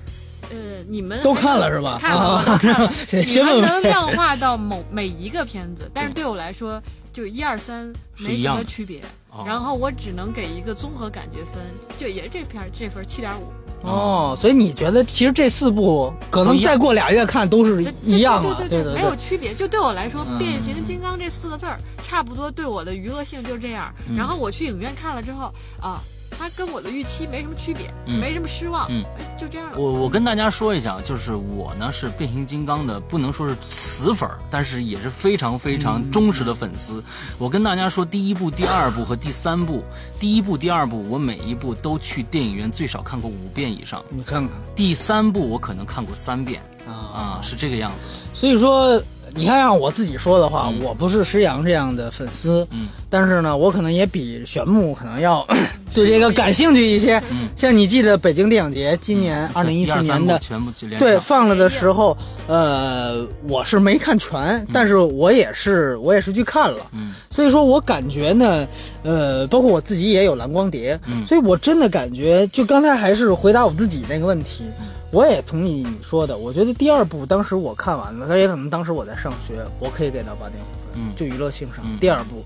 [0.55, 2.89] 呃，你们都看了是吧看了，看了。
[3.27, 8.99] 你们能量化到某每一个片子， 但是对我来说，就一二三没什么区别。
[9.01, 11.61] 哦然后我只能给一个综合感觉分，
[11.97, 13.51] 就也这片儿这分七点五，
[13.85, 19.53] 哦，所以你觉得其实这四部可能再过俩月看都是一样的，对对对没有区别。
[19.53, 23.93] 就对我来说，嗯变形金刚”这四个字儿，差不多对我的娱乐性就是这样。
[24.07, 29.77] 嗯然后我去影院看了之后啊，它跟我的预期没什么区别，嗯没什么失望，嗯哎就这样了。
[29.77, 37.03] 我我跟大家说一下，就是我呢是变形金刚的，不能说是死粉儿，但是也是非常非常忠实的粉丝。
[37.37, 39.83] 我跟大家说，第一部、第二部和第三部，
[40.19, 47.97] 第一部、第二部我每一部都去电影院最少看过五遍以上，你看看第三部我可能看过三遍啊啊，是这个样子。
[48.33, 49.01] 所以说，
[49.33, 55.47] 你看让我自己说的话，我不是石阳这样的粉丝，嗯，但是呢，我可能也比玄牧可能要
[55.95, 57.17] 对这个感兴趣一些。
[57.31, 60.37] 嗯像你记得北京电影节今年二零一四年的。
[60.39, 68.67] 全部连对，放了的时候，呃，我是没看全，但是我也是我也是去看了，嗯所以说我感觉呢，
[69.03, 81.85] 呃，包括我自己也有蓝光碟，嗯所以我真的感觉，就刚才还是回答我自己那个问题，嗯我也同意你说的，我觉得第二部当时我看完了，而也可能当时我在上学，我可以给到八点五分，嗯就娱乐性上。
[81.87, 82.43] 嗯第二部，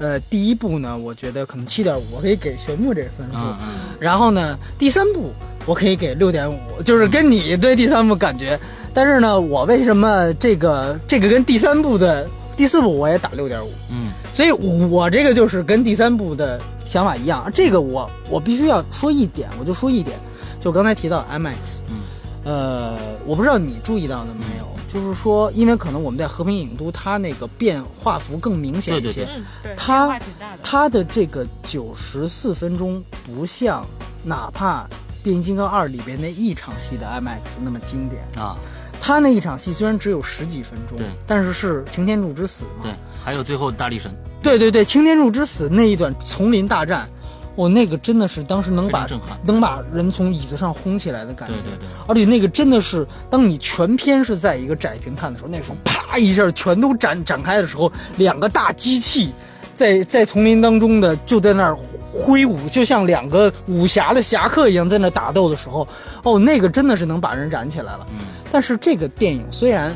[0.00, 3.68] 呃，第一部呢，我觉得可能七点五，我可以给玄牧这分数，嗯嗯
[4.00, 5.30] 然后呢，第三部
[5.66, 8.58] 我可以给六点五，就是跟你对第三部感觉。
[8.94, 13.70] 但是呢，我为什么这个这个跟第三部的第四部我也打六点五？
[13.90, 17.50] 嗯所以我，我这个就是跟第三部的想法一样。
[17.54, 20.18] 这个我我必须要说一点，我就说一点，
[20.60, 22.00] 就刚才提到 IMAX，嗯
[22.44, 29.24] 呃，我不知道你注意到的没有，就是说，因为可能我们在和平影都，它那个变画幅更明显一些。
[29.24, 30.20] 对对对它。
[30.62, 33.84] 它的这个九十四分钟不像
[34.22, 34.82] 哪怕
[35.22, 38.22] 《变形金刚二》里边那一场戏的 IMAX 那么经典。
[38.36, 38.56] 啊，
[39.00, 42.82] 它那一场戏虽然只有十几分钟对，但是是擎天柱之死嘛。
[42.82, 42.92] 对，
[43.24, 47.08] 还有最后大力神，对对对，擎天柱之死那一段丛林大战，
[47.54, 49.06] 我、那个真的是当时能把。
[49.44, 51.54] 能把人从椅子上轰起来的感觉。
[51.64, 59.30] 对对对，而且那个真的是，当你全片是在一个窄屏看的时候，那时候啪一下全都展展开的时候，两个大机器
[59.74, 61.76] 在在丛林当中的就在那儿
[62.12, 65.86] 挥舞，就像两个武侠的侠客一样在那打斗的时候，
[66.22, 68.06] 哦，那个真的是能把人燃起来了。
[68.10, 69.92] 嗯，但是这个电影虽然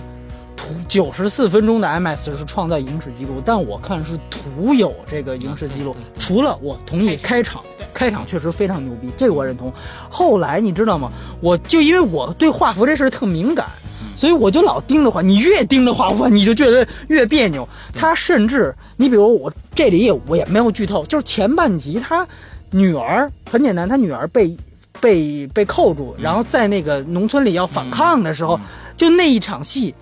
[0.64, 5.94] 图九十四分钟的 IMAX 是创造影史记录，但我看是徒有这个影史记录。
[6.18, 9.70] 除了我同意开场，开场确实非常牛逼，这个我认同。
[10.08, 11.12] 后来你知道吗？
[11.42, 13.68] 我就因为我对画幅这事儿特敏感，
[14.16, 15.20] 所以我就老盯着画。
[15.20, 17.68] 你越盯着画幅，你就觉得越别扭。
[17.92, 22.26] 他甚至，你比如我这里也我也没有剧透，就是前半集他
[22.70, 24.56] 女儿很简单，他女儿被
[24.98, 28.58] 被被扣住，然后在那个农村里要反抗的时候，
[28.96, 29.94] 就那一场戏。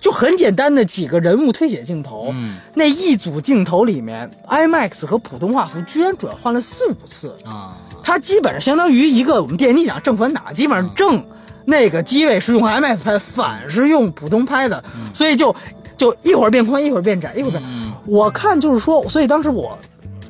[0.00, 2.56] 就很简单的几个人物推写镜头，嗯。
[2.74, 11.24] 那一组镜头里面，IMAX 和普通画幅居然转换了四五次，啊，它基本上相当于一个我们电影讲正反打，基本上正
[11.64, 14.82] 那个机位是用 IMAX 拍的，反是用普通拍的，
[15.12, 15.54] 所以就
[15.96, 17.62] 就一会儿变宽，一会儿变窄，一会儿变。
[17.66, 17.92] 嗯。
[18.06, 19.78] 我看就是说，所以当时我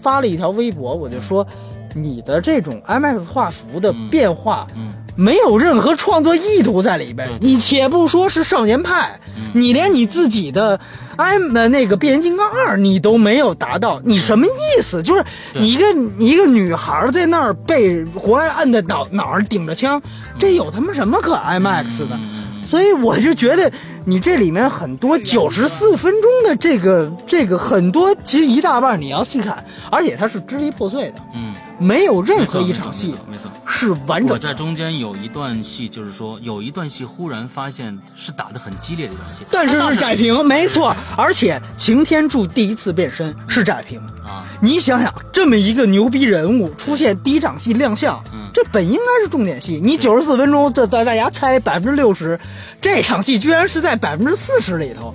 [0.01, 1.47] 发了一条微博，我就说，
[1.95, 7.29] 你的这种 IMAX 画幅的变化，嗯没有任何创作意图在里边。
[7.41, 9.19] 你且不说是少年派，
[9.53, 10.79] 你连你自己的
[11.17, 11.37] 呃
[11.69, 15.03] 那个变形金刚二你都没有达到，你什么意思？
[15.03, 20.01] 就是你一个你一个女孩在那儿被活人摁在脑脑上顶着枪，
[20.39, 22.11] 这有他妈什么可 IMAX 的？
[22.13, 23.73] 嗯所以我就觉得
[24.05, 33.51] 你这里面很多九十四分钟的这个这个很多，其实一大半你要细看，而且它是支离破碎的，嗯，没有任没何一场戏没错。
[33.67, 34.35] 是完整的。
[34.35, 44.01] 我在中间有一段戏，就是说有一段戏忽然发现是打得很激烈的一场戏，但是是窄屏，没错，而且擎天柱第一次变身是窄屏。
[44.27, 49.81] 啊，你想想，这么一个牛逼人物出现第一场戏亮相，嗯这本应该是重点戏。
[49.83, 52.39] 你九十四分钟，这在大家猜百分之六十，
[52.81, 55.15] 这场戏居然是在百分之四十里头，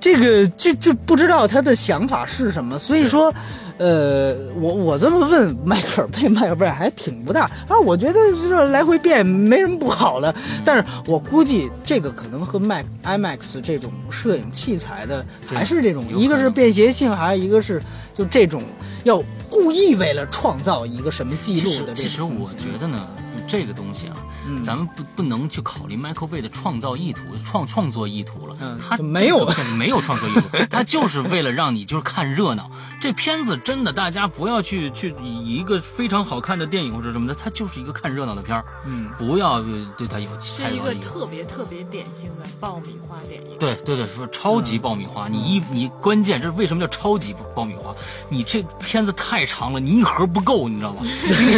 [0.00, 2.78] 这个就就不知道他的想法是什么。
[2.78, 3.34] 所以说，
[3.80, 7.78] 呃，我我这么问迈克尔贝，迈克尔贝还挺不大啊。
[7.82, 10.34] 我觉得这来回变没什么不好的，
[10.66, 18.62] 但是我估计这个可能和 Mac IMAX 这种摄影器材的还是这种，一个是便携性，还有一个是就这种
[19.04, 23.08] 要故意为了创造一个什么记录的这种其实我觉得呢，
[23.50, 29.44] 这个东西啊，嗯咱们不不能去考虑 Michael Bay 的创造意图、创创作意图了，嗯他没有
[29.76, 32.70] 没有创作意图， 他就是为了让你就是看热闹。
[33.00, 40.94] 这片子真的，大家不要去去以一个非常好看的电影或者什么的，它就是一个看热闹的片儿，嗯，不要呃对它有是一个。
[41.00, 43.58] 特别特别典型的爆米花电影。
[43.58, 47.94] 对对对，说超级爆米花，你一你关键这是为什么叫超级爆米花？
[48.28, 51.02] 你这片子太长了，你一盒不够，你知道吗？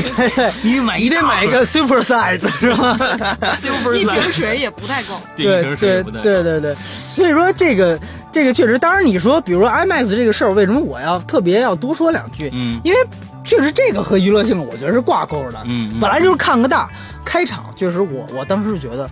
[0.63, 2.97] 你买一你得大盒买一个 super size 是吧
[3.61, 5.21] ？Silver 一瓶 Size 水也不太够。
[5.35, 6.75] 对一对对瓶水也不带对对对，
[7.11, 7.99] 所以说这个
[8.31, 12.51] 这个确实，当然你说，比如说 IMAX 这个事儿，为什么我要特别要多说两句？
[12.53, 12.81] 嗯。
[12.85, 12.99] 因为
[13.45, 15.59] 确实这个和娱乐性我觉得是挂钩的。
[15.65, 16.01] 嗯嗯。
[16.01, 16.89] 本来就是看个大
[17.25, 19.09] 开场，确实我我当时觉得，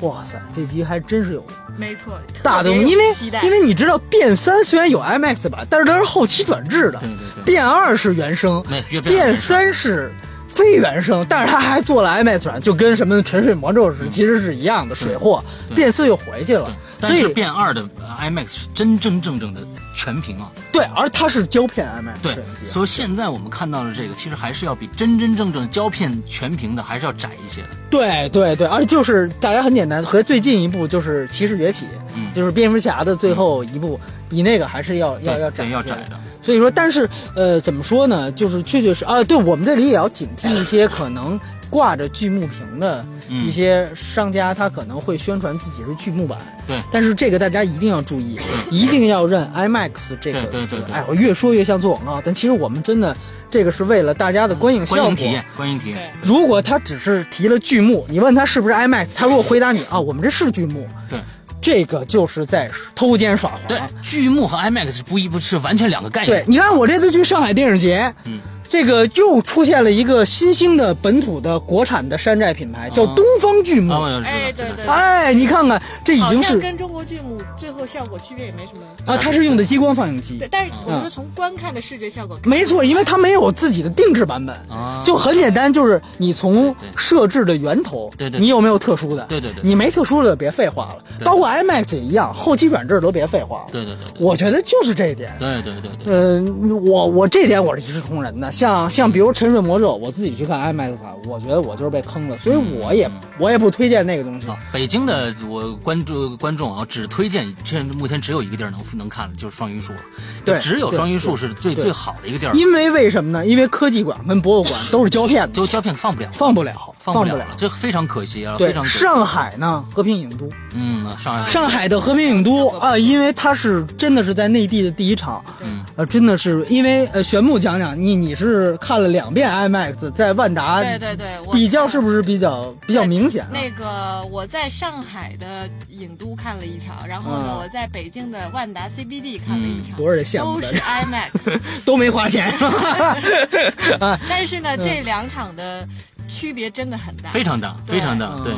[0.00, 1.44] 哇塞，这集还真是有
[1.76, 3.04] 没错，大的，因为
[3.42, 8.62] 因为你知道变三虽然有 IMAX 版，但是它是后期转制的，对对对，变二是原声，
[9.02, 10.12] 变三是
[10.54, 15.42] 非原声，但是他还做了 IMAX 版，就跟什么沉睡魔咒是其实是一样的水货。
[15.74, 19.60] 变四又回去了，，但是变二的呃 IMAX 是真真正正的
[19.96, 20.50] 全屏啊。
[20.74, 27.68] 对，而它是胶片 IMAX 对所以现在我们看到的这个，其实还是要比真真正正胶片全屏的还是要窄一些的。
[27.88, 31.84] 对对对，而就是大家很简单，和最近一部就是《骑士崛起》，
[32.16, 36.18] 嗯就是蝙蝠侠的最后一部，比那个还是要要要窄对要窄的。
[36.42, 38.32] 所以说，但是呃，怎么说呢？
[38.32, 46.38] 就是确确实啊，对我们这里也要警惕一些可能挂着剧目屏的嗯一些商家，他可能会宣传自己是剧目版。
[46.66, 48.38] 对但是这个大家一定要注意，
[48.70, 50.78] 一定要认 IMAX 这个词对对对。
[50.86, 53.14] 对哎，我越说越像做广告，但其实我们真的
[53.50, 55.16] 这个是为了大家的观影效果观影。
[55.16, 56.12] 体验，观影体验。
[56.22, 61.20] 如果他只是提了剧目，你问他是不是 IMAX，他如果回答你啊，我们这是剧目，对
[61.60, 66.52] 这个就是在偷奸耍滑对滑。，剧目和 IMAX 是不一不是完全两个概念对，念。
[66.52, 68.40] 你看我这次去上海电影节，嗯，
[68.74, 73.92] 这个又出现了一个新兴的本土的国产的山寨品牌，叫东方巨木。
[73.92, 78.82] 啊，我就知道哎，对对，哎，你看看，这已经是像跟中国巨幕最后效果区别也没什么。
[79.04, 89.24] 啊，它是用的激光放映机对，，但是我嗯说从观看的视觉效果看，没错，因为它没有自己的定制版本，啊，就很简单，就是你从设置的源头，对对你有没有特殊的？
[89.28, 93.66] 对对对你没特殊的别废话了，包括 IMAX 也一样，后期转制都别废话了。
[93.70, 95.32] 对对对对我觉得就是这一点。
[95.38, 96.42] 对对对对，呃，
[96.82, 98.50] 我我这点我是一视同仁的。
[98.64, 104.46] 像像比如《沉睡魔咒》，我自己去看 IMAX 版，我觉得我就是被坑了，所以我也、嗯我也不推荐那个东西。
[104.46, 109.98] 啊，北京的我关注观众啊，只推荐现在目前只有一个地儿能能看了，就是双榆树了。
[110.44, 113.44] 对只有双榆树是最最好的一个地儿，因为为什么呢？
[113.44, 116.72] 因为科技馆跟博物馆都是胶片的，就胶片放不了，放不了，
[117.12, 118.98] 不了了，这非常可惜啊，对非常，可惜。
[118.98, 121.50] 上海呢，和平影都，嗯，上海。
[121.50, 121.84] 上海。
[121.88, 125.84] 的和平影都啊，因为它是真的是在内地的第一场，嗯。
[125.96, 133.50] 呃，真的是因为呃，玄牧讲讲你你是看了两遍 IMAX，在万达对对对，比较是不是比较比较明显啊？
[133.52, 137.58] 那个我在上海的影都看了一场，然后呢，嗯。
[137.58, 141.60] 我在北京的万达 CBD 看了一场，多少人羡慕都是 IMAX。
[141.84, 142.48] 都没花钱，
[144.00, 145.86] 啊，但是呢，这两场的
[146.28, 148.52] 区别真的很大，非常大，非常大，对。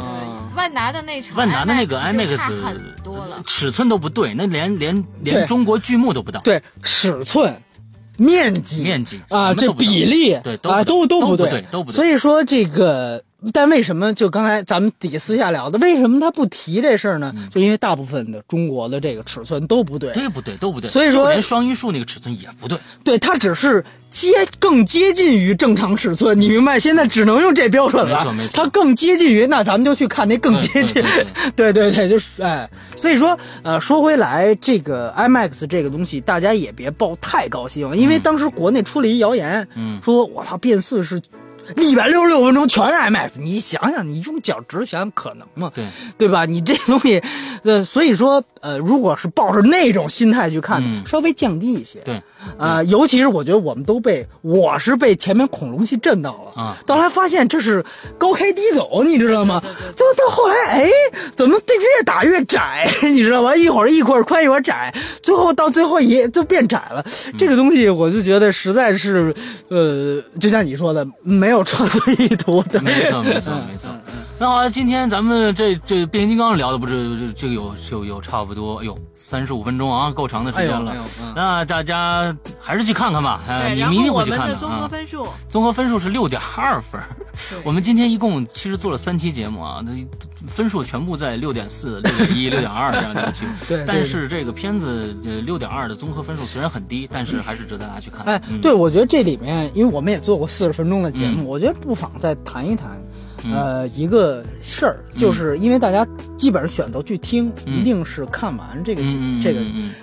[0.57, 3.43] 万达的那场，万达的那个 IMAX 很多了。
[3.47, 7.55] 尺寸都不对，那连连连中国剧目都不到，对，尺寸、
[8.17, 17.35] 面积、面积啊，这比例对都啊，不都都不对对都不对所以说这个，但为什么就刚才咱们底下私下聊的，为什么他不提这事儿呢？
[17.51, 20.57] 就因为大部分的中国的这个尺寸都不对，对不对？
[20.57, 20.91] 都不对。
[20.91, 24.29] 所以说连双榆树那个尺寸也不对，对，它只是接
[24.59, 26.81] 更接近于正常尺寸，你明白？
[26.81, 31.03] 现在只能用这标准了，没错没错它更接近于，那咱们就去看那更接近，
[31.55, 41.21] 对对对对，就是哎，所以说呃，说回来，这个 IMAX 这个东西，大家也别抱太高兴，因为当时国内出了一谣言，嗯说我操，变四是。
[41.77, 45.71] 一百六十六分钟全是 IMAX，你想想，你用脚趾想想可能吗？
[45.75, 45.87] 对
[46.17, 46.45] 对吧？
[46.47, 47.23] 你这东西，
[47.65, 52.23] 呃，所以说，呃，如果是抱着那种心态去看，嗯稍微降低一些，对，
[52.59, 57.85] 啊、尤其是我觉得我们都被，我是被前面恐龙戏震到了啊到来发现这是
[58.19, 59.61] 高开低走，你知道吗？
[59.63, 60.91] 对对对到到后来，哎，
[61.35, 63.55] 怎么这越打越窄， 你知道吗？
[63.57, 67.05] 一会儿一会儿宽一会儿窄，最后到最后也就变窄了。
[67.27, 69.35] 嗯这个东西我就觉得实在是，
[69.69, 72.81] 呃，就像你说的，没有创作意图的。
[72.81, 73.91] 没错没错没错。
[74.39, 80.93] 那好了，今天咱们这这变形金刚聊的不是这这个有就有差不多，哎呦，三十五分钟啊，够长的时间了。
[80.93, 83.41] 哎嗯那大家还是去看看吧，
[83.75, 84.89] 你们一定后我们会去看的综合啊。
[84.89, 87.01] 分数，综合分数是六点二分。
[87.51, 89.93] 对我们今天一共其实做了三期节目啊，那
[90.47, 93.47] 分数全部在六点四、六点一、 六点二这样的区。
[93.67, 98.27] 对对但是这个片子呃六点二的综合分数虽然很低，但是还是值得大家去看。
[98.27, 109.03] 哎，嗯对，我觉得这里面，因为我们也做过四十分钟的节目，我觉得不妨再谈一谈，嗯呃，一个事儿，就是因为大家基本上选择去听，嗯一定是看完这个、
[109.43, 109.61] 这个。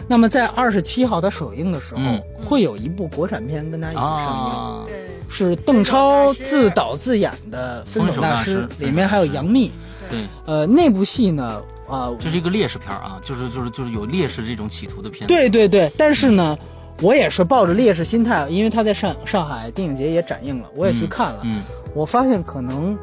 [0.07, 4.95] 那么在二十七号它首映的时候，嗯会有一部国产片跟大家一起上映。
[5.29, 9.71] 是邓超自导自演的《分手大师里面还有杨幂。
[10.11, 15.27] 对，呃，那部戏呢，啊、这是一个烈士片啊，就是就是就是有烈士这种企图的片子。
[15.27, 16.55] 对对对，但是呢，
[17.01, 21.41] 我也是抱着烈士心态，因为他在上上海电影节也展映了，我也去看了。
[21.43, 21.63] 嗯
[21.95, 22.97] 我发现可能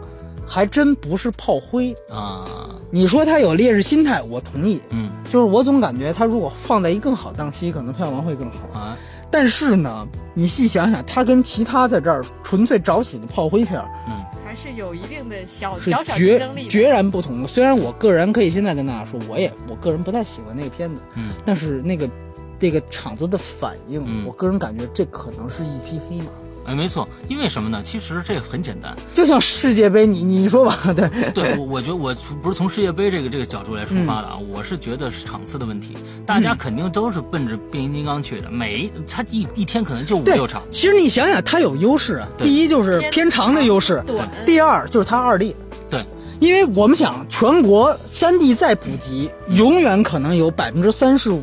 [0.52, 1.94] 还真不是炮灰。
[2.10, 2.44] 啊
[2.90, 4.82] 你说他有烈士心态，我同意。
[4.90, 8.66] 嗯就是我总感觉他如果放在一更好档期，可能票房会更好。
[8.76, 8.98] 啊
[9.30, 16.68] 但是呢，你细想想，他跟其他在这儿纯粹找死的炮灰片嗯还是有一定的小小小竞决争力的。
[16.68, 17.46] 决然不同的。
[17.46, 22.10] 虽然我个人可以现在跟大家说，我也我个人不太喜欢那个片子，嗯但是那个
[22.58, 26.24] 这个场子的反应，嗯我个人感觉这可能是一匹黑马。
[26.66, 27.82] 哎，没错，因为什么呢？
[27.84, 42.28] 其实这个很简单，就像世界杯，你你说吧，对，对我，我觉得我不是从世界杯这个这个角度来出发的啊，我是觉得是场次的问题，大家肯定都是奔着变形金刚去的，每一他一一天可能就五六场，其实你想想，它有优势啊。
[42.36, 45.56] 对第一就是偏长的优势，对，第二就是它二 D。
[45.88, 46.04] 对，
[46.38, 51.42] 因为我们想，全国三 D 再普及，永远可能有百分之三十五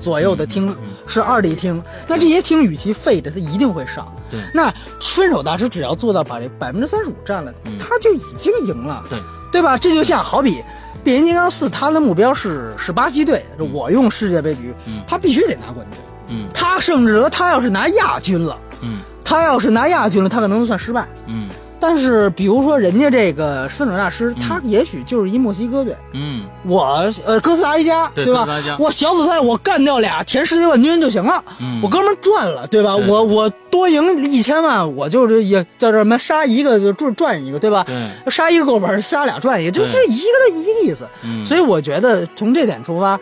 [0.00, 0.74] 左右的厅
[1.06, 4.10] 是二 D 厅，那这些厅与其废的，它一定会上。
[4.30, 9.18] 对那分手大师只要做到把这百分之三十五占了，嗯他就已经赢了，对，
[9.52, 9.78] 对吧？
[9.78, 10.62] 这就像好比。
[11.04, 16.00] 变形金刚四，他的目标是是巴西队，我用世界杯比喻，嗯他必须得拿冠军。
[16.30, 21.08] 嗯他甚至说他要是拿亚军了，嗯他要是拿亚军了，他可能算失败。
[21.26, 21.47] 嗯
[21.80, 24.40] 但是比如说人家这个分手大师，嗯。
[24.40, 28.46] 他也许就是一墨西哥队，嗯，我呃哥斯达黎加，对吧？
[28.78, 31.80] 我小组赛我干掉俩前世界冠军就行了，嗯。
[31.82, 32.96] 我哥们儿赚了，对吧？
[32.96, 33.06] 对。
[33.06, 37.84] 我我多赢一千万，我就是也叫什么杀一个就赚赚一个，对吧？
[37.86, 41.06] 对，杀一个够本，杀俩赚一个，就是一个一个意思。
[41.22, 43.18] 嗯，所以我觉得从这点出发，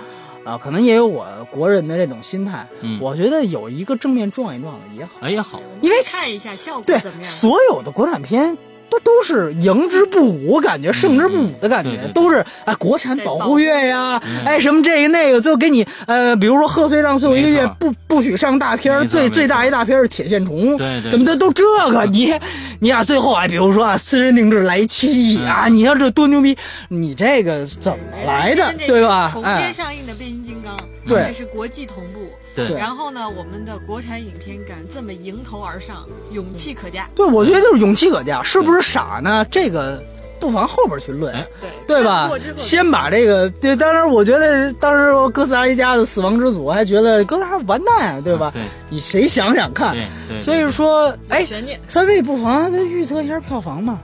[0.46, 2.66] 啊，可能也有我国人的这种心态。
[2.80, 5.12] 嗯我觉得有一个正面撞一撞的也好。
[5.20, 7.24] 哎也好，因为看一下效果对怎么，样。
[7.24, 8.56] 所有的国产片。
[8.90, 12.12] 它都是迎之不武，感觉胜之不武的感觉，对对对。
[12.12, 14.44] 都是啊，国产保护月呀，嗯。
[14.44, 22.32] 哎，什么这个那个，最后给你呃，比如说贺岁档最后一个月不不许上大片儿，最最大一大片儿是铁线虫，对对什么的都这个，你
[22.80, 25.46] 你啊，最后啊，比如说啊，私人定制来七亿嗯。
[25.46, 26.56] 啊，你要这多牛逼，
[26.88, 29.30] 你这个怎么来的对吧？
[29.32, 29.60] 同哎。
[29.60, 30.76] 天，上映的《变形金刚》，
[31.06, 31.26] 对。
[31.28, 32.20] 这是国际同步。
[32.56, 37.08] 对对然后呢，我们的国产影片敢这么迎头而上，勇气可嘉。
[37.14, 39.46] 对，我觉得就是勇气可嘉，是不是傻呢？
[39.50, 40.02] 这个
[40.40, 41.34] 不妨后边去论。
[41.34, 42.30] 哎对对吧？
[42.56, 48.50] 先把这个，对，当然我觉得当时哥斯达黎加的死亡之组还觉得哥斯达完蛋啊，对吧？
[48.52, 49.92] 对你谁想想看？
[49.92, 51.78] 对对，所以说，哎，悬念。
[51.88, 53.98] 三位不妨再预测一下票房嘛。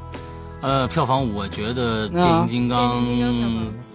[0.63, 3.05] 呃，票房我觉得变啊形金刚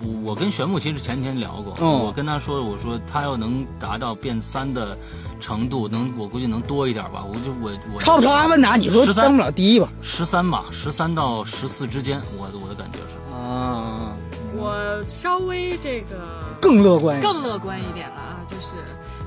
[0.04, 4.96] 我我跟玄牧其实前天聊过，哦我跟他说，我说他要能达到变三的
[5.40, 8.76] 程度，能我估计能多一点吧，我就我我超不超阿凡达？
[8.76, 9.90] 你说13当不了第一吧？
[10.02, 14.12] 十三吧，十三到十四之间，我的我的感觉是，啊，
[14.54, 16.18] 我稍微这个
[16.62, 17.22] 更乐观。
[17.22, 18.74] 更乐观一点了啊，就是，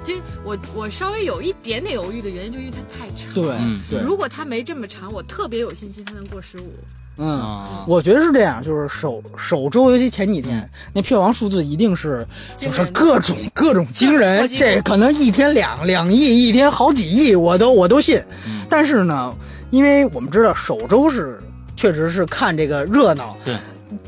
[0.04, 3.32] 就我我稍微有一点点犹豫的原因，就因为它太长。
[3.32, 6.74] 对嗯对，如果它没这么长，我特别有信心它能过十五。
[7.20, 7.40] 嗯。
[7.40, 18.20] 啊，我觉得是这样，就是首首周，尤其前几天，那票房数字一定是，就是各种各种惊人这可能一天两两亿，一天好几亿，我都我都信。
[18.46, 18.62] 嗯。
[18.68, 19.32] 但是呢，
[19.70, 21.38] 因为我们知道首周是
[21.76, 23.56] 确实是看这个热闹，对，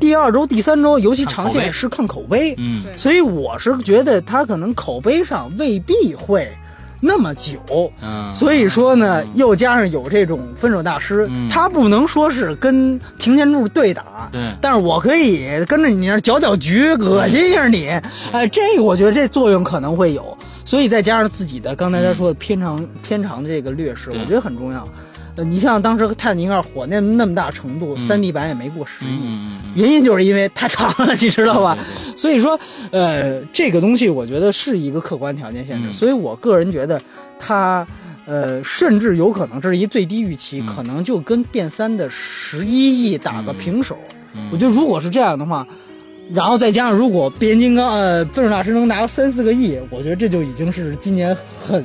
[0.00, 2.84] 第二周、第三周，尤其长线是看口碑，嗯。
[2.96, 6.50] 所以我是觉得他可能口碑上未必会
[7.04, 7.92] 那么久。
[8.00, 11.48] 嗯，所以说呢，又加上有这种分手大师，嗯。
[11.50, 14.54] 他不能说是跟擎天柱对打，对。
[14.60, 17.88] 但是我可以跟着你那儿搅搅局，恶心一下你，
[18.30, 24.86] 哎，这个我觉得这作用可能会有，所以再加上自己的刚才他说的偏长、偏长的这个劣势，我觉得很重要。
[25.34, 29.38] 呃，你像当时泰坦尼克号火那那么大程度，嗯三 D 版也没过十亿，
[29.74, 31.78] 原因就是因为太长了，你知道吧？
[32.14, 32.58] 所以说，
[32.90, 37.00] 呃，这个东西我觉得是一个客观条件限制，嗯所以我个人觉得
[37.38, 37.86] 它，
[38.26, 43.96] 呃，甚至有可能这是一最低预期，嗯可能就跟变三的十一亿打个平手。
[44.34, 45.66] 嗯我觉得如果是这样的话，
[46.30, 51.84] 然后再加上如果变形金刚呃分手大师能拿个三四个亿，我觉得这就已经是今年很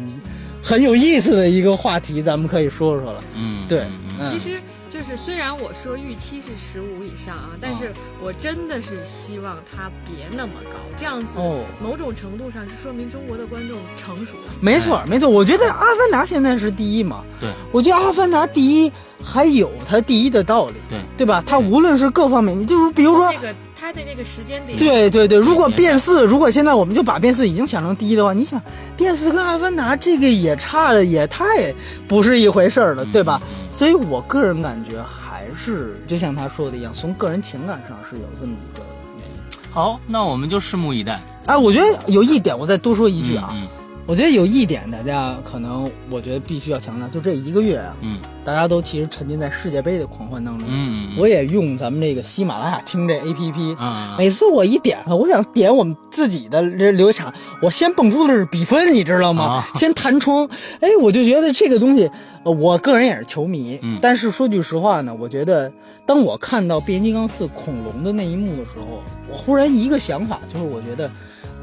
[0.64, 3.24] 很有意思的一个话题，咱们可以说说了。
[3.36, 3.86] 嗯，对
[4.32, 14.52] 其实就是虽然我说预期是十五以上啊，但是我真的是希望它别那么高，这样子哦某种程度上是说明中国的观众成熟了。
[14.62, 17.24] 没错，没错，我觉得《阿凡达》现在是第一嘛。
[17.40, 18.92] 对我觉得《阿凡达》第一
[19.22, 21.44] 还有它第一的道理，对对吧？
[21.46, 28.62] 它无论是各方面，你就是比如说这，个它的那个时间点，对对对，如果变四，如果现在我们就把变四已经想成第一的话，你想
[28.96, 31.74] 变四跟阿凡达这个也差的也太
[32.08, 33.40] 不是一回事儿了，对吧？
[33.44, 38.84] 嗯所以我个人感觉还是就像他说的一样，从个人情感上是有这么一个
[39.20, 39.72] 原因。
[39.72, 41.22] 好，那我们就拭目以待。
[41.46, 43.68] 哎，我觉得有一点，我再多说一句啊，嗯
[44.08, 50.66] 我觉得有一点大家可能我觉得必须要强调，就这一个月啊，嗯大家都其实沉浸在世界杯的狂欢当中。
[50.72, 59.44] 嗯嗯，我也用咱们这个喜马拉雅听这 APP，、嗯每次我一点开，我想点我们自己的这留言场，我先蹦出的是比分，你知道吗？
[59.44, 60.48] 啊先弹窗，
[60.80, 62.10] 哎，我就觉得这个东西，
[62.44, 65.70] 呃我个人也是球迷，嗯但是说句实话呢，我觉得
[66.06, 71.12] 当我看到变形金刚四恐龙的那一幕的时候，我忽然一个想法，就是我觉得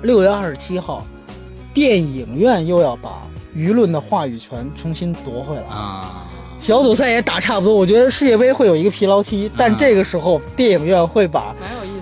[0.03, 1.05] 六月二十七号，
[1.75, 3.23] 电影院又要把
[3.55, 5.63] 舆论的话语权重新夺回来。
[5.63, 6.25] 啊，
[6.61, 11.55] 小组赛也打差不多，我觉得世界杯会有一个疲劳期，但嗯这个时候电影院会把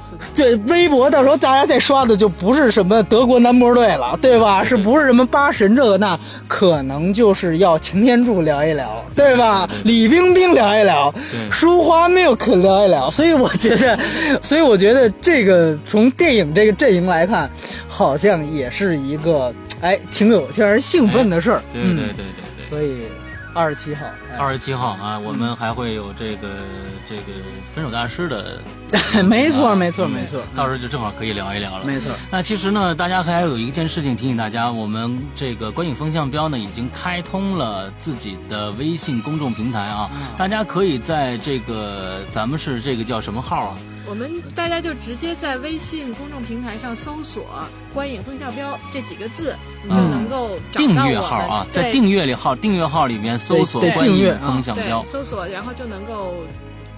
[0.03, 0.17] 思。
[0.35, 4.65] 这微博到时候大家再刷的就不是什么德国男模队了，对吧？
[4.65, 6.19] 是不是什么八神这个那？
[6.49, 9.69] 可能就是要擎天柱聊一聊，对吧？
[9.85, 13.11] 李冰冰聊一聊，对舒花 milk 聊一聊。
[13.11, 13.99] 所以我觉得，
[14.43, 17.49] 所以我觉得这个从电影这个阵营来看，
[17.89, 21.63] 好像也是一个哎挺有挺让人兴奋的事儿。
[21.75, 22.25] 嗯对对对对
[22.57, 22.69] 对。
[22.69, 23.03] 所以
[23.55, 26.49] 二十七号，哎二十七号啊，我们还会有这个
[27.09, 27.23] 这个
[27.75, 28.59] 分手大师的
[29.25, 31.85] 没错，没错，没错，到时候就正好可以聊一聊了。
[31.85, 32.13] 没错。
[32.31, 43.79] 那其实呢，大家还有一件事情提醒大家，我们这个观影风向标呢已经开通了自己的微信公众平台啊，大家可以在这个咱们是这个叫什么号啊？
[44.05, 47.45] 我们大家就直接在微信公众平台上搜索
[47.95, 56.45] “观影风向标”这几个字，你就能够找订到我阅号啊，在订阅里号订阅号里面搜索“观影风向标，搜索，然后就能够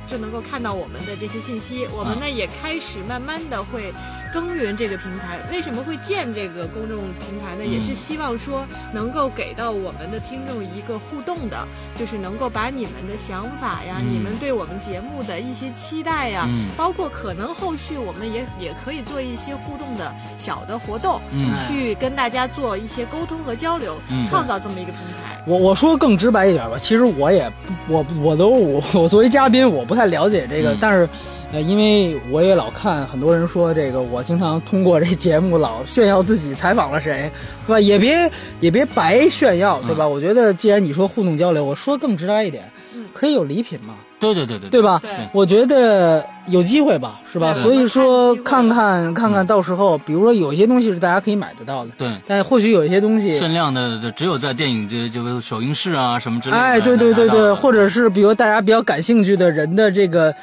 [0.07, 1.87] 就能够看到我们的这些信息。
[1.93, 3.93] 我们呢、也开始慢慢的会
[4.35, 5.39] 耕耘这个平台。
[5.53, 7.63] 为什么会建这个公众平台呢？
[7.63, 11.67] 嗯也是希望说能够给到我们的听众一个互动的，
[11.97, 25.41] 就是能够把你们的想法呀，嗯你们对我们节目的一些期待呀，嗯包括可能后续我们也也可以做一些互动的小的活动，嗯去跟大家做一些沟通和交流，嗯创造这么一个平台。
[25.47, 27.51] 我我说更直白一点吧，其实我也
[27.89, 31.09] 我我都我我作为嘉宾，我不太了解这个，嗯但是，
[31.55, 37.31] 呃，因为我也老看很多人说这个，我经常通过这节目老炫耀自己采访了谁，
[37.65, 37.79] 是吧？
[37.79, 38.29] 也别
[38.59, 40.05] 也别白炫耀，对吧？
[40.05, 44.99] 我觉得既然你说互动交流，我说更直白一点，嗯可以有礼品嘛，对对对对对吧？
[45.01, 47.55] 对我觉得有机会吧，是吧？
[47.55, 52.11] 所以说看看看看看到时候，比如说有一些东西是大家可以买得到的，对。
[52.27, 56.61] 但或许有一些东西限量的，就只有在电影就就首映式啊什么之类的。
[56.61, 60.35] 哎，对对对对，或者是比如大家比较感兴趣的人的这个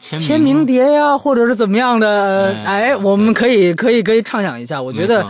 [0.00, 5.24] 签签名碟呀，或者是怎么样的，呃哎哎，我们可以可以可以畅想一下，我觉得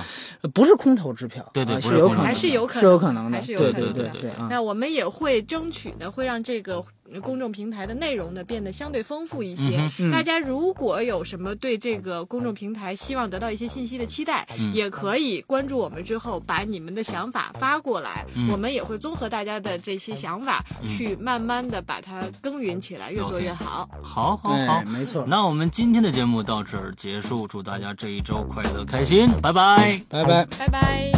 [0.55, 4.47] 不是空头支票，对对是有可能，还是有可能是有可能的，还是有对可能的对对啊。
[4.49, 6.83] 那我们也会争取呢，会让这个
[7.19, 9.89] 公众平台的内容呢变得相对丰富一些。
[10.13, 23.89] 大家如果有什么对这个公众平台希望得到一些信息的期待，嗯也可以关注我们之后，把你们的想法发过来，嗯我们也会综合大家的这些想法，去慢慢的把它耕耘起来，越做越好。
[24.03, 30.01] 好好好哎，，没错，那我们今天的节目到这儿结束，祝大家这一周快乐开心，拜拜。
[30.09, 30.47] 拜拜。
[30.59, 31.11] 拜拜。